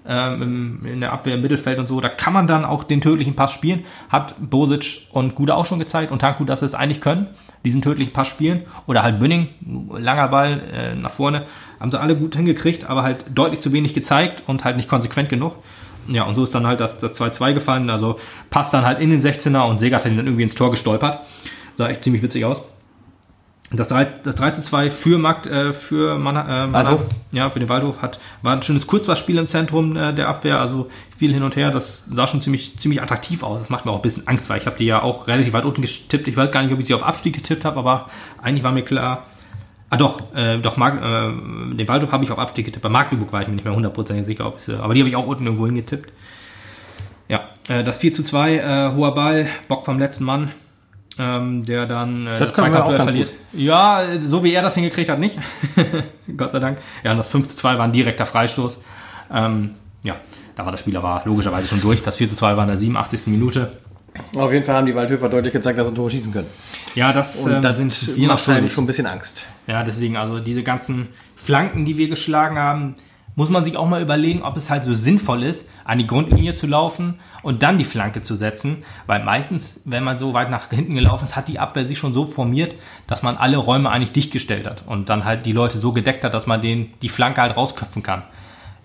[0.08, 2.00] ähm, in der Abwehr, im Mittelfeld und so.
[2.00, 3.84] Da kann man dann auch den tödlichen Pass spielen.
[4.08, 7.28] Hat Bosic und Gude auch schon gezeigt und Tanku, dass sie es eigentlich können,
[7.64, 8.62] diesen tödlichen Pass spielen.
[8.86, 9.48] Oder halt Bünning,
[9.96, 11.46] langer Ball äh, nach vorne.
[11.80, 15.28] Haben sie alle gut hingekriegt, aber halt deutlich zu wenig gezeigt und halt nicht konsequent
[15.28, 15.56] genug.
[16.08, 17.90] Ja, und so ist dann halt das das 2-2 gefallen.
[17.90, 18.18] Also
[18.50, 21.20] passt dann halt in den 16er und Segert hat ihn dann irgendwie ins Tor gestolpert.
[21.76, 22.62] Sah echt ziemlich witzig aus.
[23.72, 27.06] Das 3, das 3 zu 2 für Markt, äh, für Mann, äh, Waldhof.
[27.32, 30.88] ja, für den Waldhof hat, war ein schönes Kurzwahlspiel im Zentrum äh, der Abwehr, also
[31.16, 31.72] viel hin und her.
[31.72, 33.58] Das sah schon ziemlich, ziemlich attraktiv aus.
[33.58, 35.64] Das macht mir auch ein bisschen Angst, weil ich habe die ja auch relativ weit
[35.64, 36.28] unten getippt.
[36.28, 38.08] Ich weiß gar nicht, ob ich sie auf Abstieg getippt habe, aber
[38.40, 39.24] eigentlich war mir klar,
[39.90, 42.84] ah doch, äh, doch, Mark, äh, den Waldhof habe ich auf Abstieg getippt.
[42.84, 45.08] Bei Magdeburg war ich mir nicht mehr hundertprozentig sicher, ob ich sie, aber die habe
[45.08, 46.12] ich auch unten irgendwo hingetippt.
[47.28, 50.52] Ja, äh, das 4 zu 2, äh, hoher Ball, Bock vom letzten Mann,
[51.18, 53.32] ähm, der dann äh, Das Zweikampfduell ganz verliert.
[53.52, 55.38] Ja, äh, so wie er das hingekriegt hat, nicht.
[56.36, 56.78] Gott sei Dank.
[57.04, 58.80] Ja, und das 5 zu 2 war ein direkter Freistoß.
[59.32, 59.70] Ähm,
[60.04, 60.16] ja,
[60.54, 62.02] da war das Spiel aber logischerweise schon durch.
[62.02, 63.28] Das 4 zu 2 war in der 87.
[63.28, 63.72] Minute.
[64.34, 66.48] Auf jeden Fall haben die Waldhöfer deutlich gezeigt, dass sie Tore schießen können.
[66.94, 69.44] Ja, das, Und ähm, da sind wir noch macht schon ein bisschen Angst.
[69.66, 72.94] Ja, deswegen, also diese ganzen Flanken, die wir geschlagen haben,
[73.36, 76.54] muss man sich auch mal überlegen, ob es halt so sinnvoll ist, an die Grundlinie
[76.54, 78.82] zu laufen und dann die Flanke zu setzen.
[79.06, 82.14] Weil meistens, wenn man so weit nach hinten gelaufen ist, hat die Abwehr sich schon
[82.14, 82.74] so formiert,
[83.06, 86.24] dass man alle Räume eigentlich dicht gestellt hat und dann halt die Leute so gedeckt
[86.24, 88.22] hat, dass man den, die Flanke halt rausköpfen kann.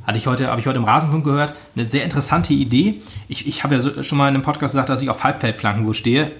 [0.05, 3.01] Hatte ich heute, habe ich heute im Rasenfunk gehört, eine sehr interessante Idee.
[3.29, 5.87] Ich, ich habe ja so, schon mal in einem Podcast gesagt, dass ich auf Halbfeldflanken
[5.87, 6.31] wo stehe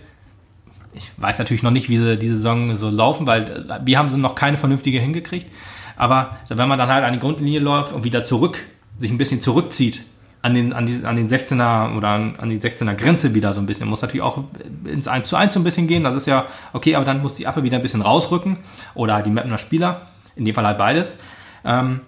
[0.94, 4.10] ich weiß natürlich noch nicht, wie sie diese Saison so laufen, weil äh, wir haben
[4.10, 5.48] sie noch keine vernünftige hingekriegt.
[5.96, 8.64] Aber wenn man dann halt an die Grundlinie läuft und wieder zurück,
[8.98, 10.04] sich ein bisschen zurückzieht
[10.42, 13.66] an den, an die, an den 16er oder an, die 16er Grenze wieder so ein
[13.66, 14.44] bisschen, muss natürlich auch
[14.86, 16.04] ins 1 zu 1 so ein bisschen gehen.
[16.04, 18.58] Das ist ja okay, aber dann muss die Affe wieder ein bisschen rausrücken
[18.96, 20.02] oder die Mapner Spieler,
[20.36, 21.18] in dem Fall halt beides.
[21.64, 22.02] Ähm,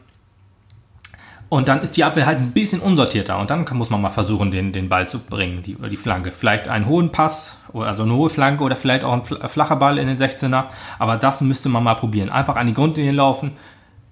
[1.54, 3.38] und dann ist die Abwehr halt ein bisschen unsortierter.
[3.40, 6.32] Und dann muss man mal versuchen, den, den Ball zu bringen, die, oder die Flanke.
[6.32, 9.76] Vielleicht einen hohen Pass, oder also eine hohe Flanke oder vielleicht auch ein fl- flacher
[9.76, 10.66] Ball in den 16er.
[11.00, 12.30] Aber das müsste man mal probieren.
[12.30, 13.52] Einfach an die Grundlinie laufen,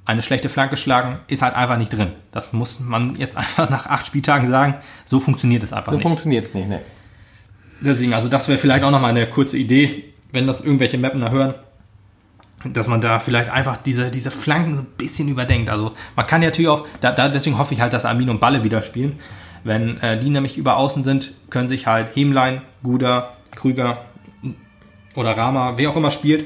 [0.05, 2.11] eine schlechte Flanke schlagen, ist halt einfach nicht drin.
[2.31, 4.75] Das muss man jetzt einfach nach acht Spieltagen sagen.
[5.05, 6.03] So funktioniert es einfach So nicht.
[6.07, 6.81] funktioniert es nicht, ne?
[7.81, 11.55] Deswegen, also das wäre vielleicht auch nochmal eine kurze Idee, wenn das irgendwelche Mapner hören,
[12.65, 15.69] dass man da vielleicht einfach diese, diese Flanken so ein bisschen überdenkt.
[15.69, 18.39] Also man kann ja natürlich auch, da, da, deswegen hoffe ich halt, dass Armin und
[18.39, 19.19] Balle wieder spielen.
[19.63, 24.05] Wenn äh, die nämlich über außen sind, können sich halt Hemlein, Guder, Krüger
[25.15, 26.45] oder Rama, wer auch immer spielt,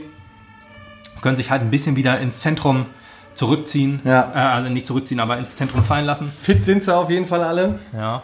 [1.22, 2.88] können sich halt ein bisschen wieder ins Zentrum
[3.34, 4.02] zurückziehen.
[4.04, 4.32] Ja.
[4.34, 6.32] Äh, also nicht zurückziehen, aber ins Zentrum fallen lassen.
[6.42, 7.80] Fit sind sie auf jeden Fall alle.
[7.94, 8.24] Ja.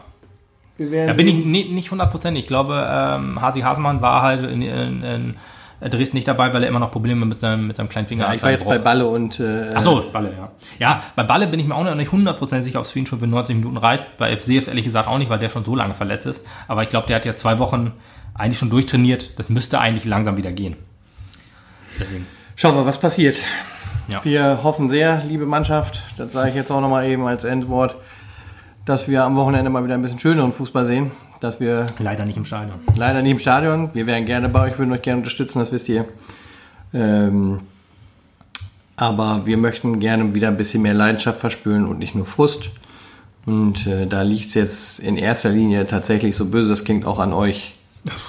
[0.77, 2.45] Da bin ich nicht hundertprozentig.
[2.45, 5.37] Ich glaube, ähm, Hasi Hasemann war halt in, in, in
[5.89, 8.29] Dresden nicht dabei, weil er immer noch Probleme mit seinem, mit seinem kleinen Finger Ja,
[8.29, 8.35] hat.
[8.35, 10.51] ich war jetzt bei Balle und äh, Ach so, Balle, ja.
[10.79, 13.05] Ja, bei Balle bin ich mir auch noch nicht hundertprozentig sicher, ob es für ihn
[13.05, 14.17] schon für 90 Minuten reicht.
[14.17, 16.41] Bei FCF ehrlich gesagt auch nicht, weil der schon so lange verletzt ist.
[16.67, 17.93] Aber ich glaube, der hat ja zwei Wochen
[18.33, 19.39] eigentlich schon durchtrainiert.
[19.39, 20.75] Das müsste eigentlich langsam wieder gehen.
[21.99, 22.27] Deswegen.
[22.55, 23.39] schauen wir, was passiert.
[24.07, 24.23] Ja.
[24.23, 27.95] Wir hoffen sehr, liebe Mannschaft, das sage ich jetzt auch nochmal eben als Endwort,
[28.85, 31.11] dass wir am Wochenende mal wieder ein bisschen schöneren Fußball sehen.
[31.41, 32.79] Dass wir Leider nicht im Stadion.
[32.95, 35.89] leider nicht im Stadion, wir wären gerne bei euch, würden euch gerne unterstützen, das wisst
[35.89, 36.05] ihr.
[36.93, 37.61] Ähm,
[38.95, 42.69] aber wir möchten gerne wieder ein bisschen mehr Leidenschaft verspüren und nicht nur Frust.
[43.47, 47.17] Und äh, da liegt es jetzt in erster Linie tatsächlich, so böse das klingt, auch
[47.17, 47.73] an euch,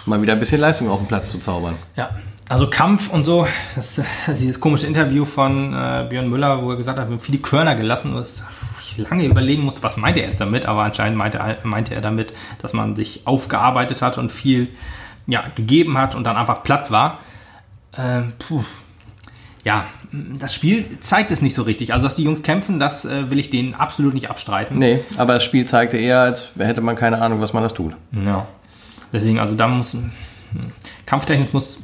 [0.07, 1.75] mal wieder ein bisschen Leistung auf den Platz zu zaubern.
[1.97, 2.17] Ja,
[2.49, 3.47] also Kampf und so,
[3.77, 7.39] das, dieses komische Interview von äh, Björn Müller, wo er gesagt hat, wir haben viele
[7.39, 8.43] Körner gelassen, das
[8.93, 12.01] ich lange überlegen musste, was meinte er jetzt damit, aber anscheinend meinte, er- meinte er
[12.01, 14.69] damit, dass man sich aufgearbeitet hat und viel
[15.27, 17.19] ja, gegeben hat und dann einfach platt war.
[17.97, 18.65] Ähm, puh.
[19.65, 21.95] Ja, das Spiel zeigt es nicht so richtig.
[21.95, 24.79] Also, dass die Jungs kämpfen, das äh, will ich denen absolut nicht abstreiten.
[24.79, 27.95] Nee, aber das Spiel zeigte eher, als hätte man keine Ahnung, was man das tut.
[28.11, 28.49] Ja.
[29.13, 29.97] Deswegen, also da muss
[31.07, 31.79] Kampftechnik muss,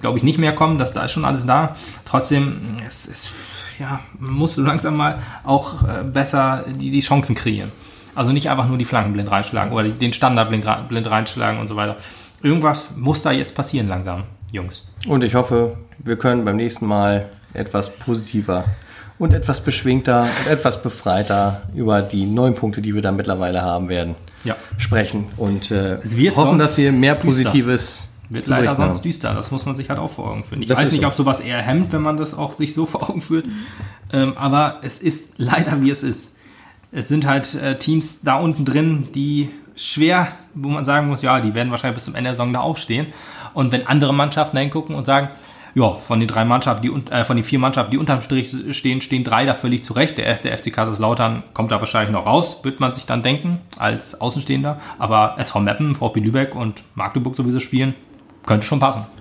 [0.00, 0.78] glaube ich, nicht mehr kommen.
[0.78, 1.76] Das, da ist schon alles da.
[2.04, 3.30] Trotzdem, es, es
[3.78, 7.72] ja, man muss langsam mal auch äh, besser die, die Chancen kreieren.
[8.14, 11.76] Also nicht einfach nur die Flanken blind reinschlagen oder den Standard blind, reinschlagen und so
[11.76, 11.96] weiter.
[12.42, 14.86] Irgendwas muss da jetzt passieren langsam, Jungs.
[15.08, 18.64] Und ich hoffe, wir können beim nächsten Mal etwas positiver
[19.18, 23.88] und etwas beschwingter und etwas befreiter über die neun Punkte, die wir da mittlerweile haben
[23.88, 24.14] werden,
[24.44, 24.56] Ja.
[24.78, 25.98] sprechen und äh,
[26.36, 27.14] hoffen, dass wir mehr.
[27.14, 28.76] Positives Wird leider haben.
[28.76, 29.34] sonst düster.
[29.34, 30.62] Das muss man sich halt auch vor Augen führen.
[30.62, 31.06] Ich Das weiß nicht, so.
[31.06, 33.46] ob sowas eher hemmt, wenn man das auch sich so vor Augen führt.
[34.12, 36.32] Ähm, aber es ist leider, wie es ist.
[36.92, 41.40] Es sind halt äh, Teams da unten drin, die schwer, wo man sagen muss, ja,
[41.40, 43.08] die werden wahrscheinlich bis zum Ende der Saison da aufstehen.
[43.52, 45.28] Und wenn andere Mannschaften da hingucken und sagen,
[45.74, 49.00] ja, von den drei Mannschaften, die äh, von den vier Mannschaften, die unterm Strich stehen,
[49.00, 50.16] stehen drei da völlig zurecht.
[50.16, 54.20] Der erste FC Kaiserslautern kommt da wahrscheinlich noch raus, wird man sich dann denken, als
[54.20, 54.80] Außenstehender.
[54.98, 57.94] Aber SV Meppen, VfB Lübeck und Magdeburg, so wie sie spielen,
[58.46, 59.13] könnte schon passen.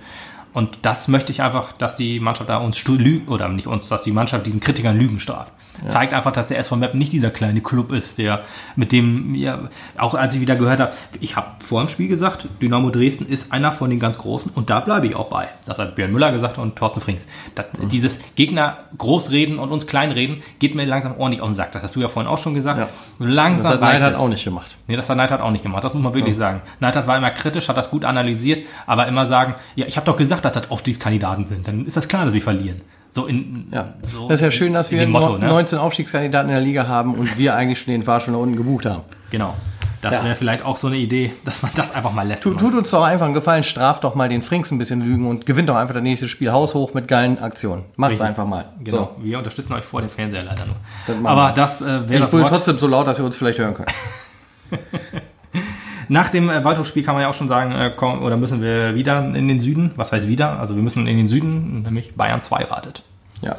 [0.54, 4.04] Und das möchte ich einfach, dass die Mannschaft da uns lügen, oder nicht uns, dass
[4.04, 5.52] die Mannschaft diesen Kritikern Lügen straft.
[5.88, 8.44] Zeigt einfach, dass der SV Meppen nicht dieser kleine Club ist, der
[8.76, 12.48] mit dem, ja, auch als ich wieder gehört habe, ich habe vor dem Spiel gesagt,
[12.62, 15.50] Dynamo Dresden ist einer von den ganz Großen und da bleibe ich auch bei.
[15.66, 17.26] Das hat Björn Müller gesagt und Thorsten Frings.
[17.56, 17.90] Das, Mhm.
[17.90, 21.72] Dieses Gegner großreden und uns kleinreden geht mir langsam ordentlich auf den Sack.
[21.72, 22.80] Das hast du ja vorhin auch schon gesagt.
[22.80, 22.88] Ja.
[23.20, 24.78] Langsam Das hat Neidhardt auch nicht gemacht.
[24.88, 26.62] Nee, das hat Neidhardt auch nicht gemacht, das muss man wirklich sagen.
[26.80, 30.18] Neidhardt war immer kritisch, hat das gut analysiert, aber immer sagen, ja, ich habe doch
[30.18, 32.82] gesagt, dass das Aufstiegskandidaten sind, dann ist das klar, dass wir verlieren.
[33.10, 33.94] So in Ja.
[34.12, 35.48] so das ist ja schön, dass wir Motto, no- ne?
[35.48, 38.86] 19 Aufstiegskandidaten in der Liga haben und wir eigentlich schon den Fahrstuhl nach unten gebucht
[38.86, 39.02] haben.
[39.32, 39.54] Genau.
[40.02, 40.24] Das Ja.
[40.26, 42.44] wäre vielleicht auch so eine Idee, dass man das einfach mal lässt.
[42.44, 45.28] Tut, tut uns doch einfach einen Gefallen, straft doch mal den Frings ein bisschen Lügen
[45.28, 47.86] und gewinnt doch einfach das nächste Spiel haushoch mit geilen Aktionen.
[47.96, 48.28] Macht's Richtig.
[48.28, 48.66] einfach mal.
[48.84, 49.16] Genau.
[49.22, 50.76] Wir unterstützen euch vor dem Fernseher leider nur.
[51.08, 51.54] Das Aber wir.
[51.54, 52.10] das äh, So.
[52.10, 53.92] wäre Ich das trotzdem so laut, dass ihr uns vielleicht hören könnt.
[56.10, 58.96] Nach dem äh, Waldhof-Spiel kann man ja auch schon sagen, äh, komm, oder müssen wir
[58.96, 59.92] wieder in den Süden?
[59.96, 60.60] Was heißt wieder?
[60.60, 63.04] Also wir müssen in den Süden, nämlich Bayern 2 wartet.
[63.42, 63.58] Ja.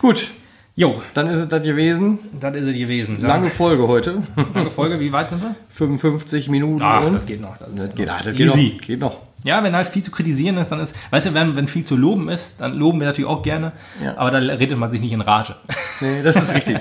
[0.00, 0.28] Gut,
[0.74, 2.18] Jo, dann ist es das gewesen.
[2.40, 3.20] das ist es gewesen.
[3.20, 4.22] Lange Folge heute.
[4.54, 4.98] lange Folge.
[5.00, 5.54] Wie weit sind wir?
[5.68, 6.80] 55 Minuten.
[6.82, 7.58] Ach, und das geht noch.
[7.58, 8.56] Das ist Das geht, ah, das geht noch.
[8.56, 9.18] Geht noch.
[9.44, 11.96] Ja, wenn halt viel zu kritisieren ist, dann ist, weißt du, wenn, wenn viel zu
[11.96, 13.72] loben ist, dann loben wir natürlich auch gerne,
[14.02, 14.16] Ja.
[14.16, 15.56] aber da redet man sich nicht in Rage.
[16.00, 16.78] Nee, das ist richtig.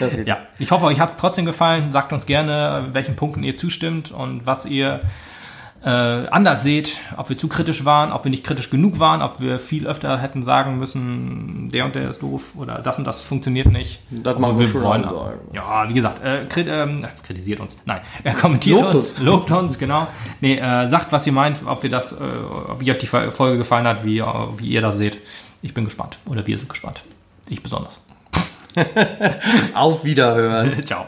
[0.00, 0.28] Das ist richtig.
[0.28, 1.92] Ja, ich hoffe, euch hat es trotzdem gefallen.
[1.92, 5.00] Sagt uns gerne, welchen Punkten ihr zustimmt und was ihr
[5.84, 9.40] äh, anders seht, ob wir zu kritisch waren, ob wir nicht kritisch genug waren, ob
[9.40, 13.20] wir viel öfter hätten sagen müssen, der und der ist doof oder das und das
[13.20, 14.00] funktioniert nicht.
[14.10, 15.06] Das machen wir schon.
[15.52, 17.76] Ja, wie gesagt, äh, krit, ähm, ach, kritisiert uns.
[17.84, 19.20] Nein, äh, kommentiert Lobt uns, uns.
[19.20, 20.06] lobt uns, genau.
[20.40, 22.16] Nee, äh, sagt, was ihr meint, ob wir das, äh,
[22.68, 24.24] ob ihr euch die Folge gefallen hat, wie, äh,
[24.56, 25.18] wie ihr das seht.
[25.60, 26.18] Ich bin gespannt.
[26.26, 27.04] Oder wir sind gespannt.
[27.48, 28.00] Ich besonders.
[29.74, 30.84] Auf Wiederhören.
[30.86, 31.06] Ciao.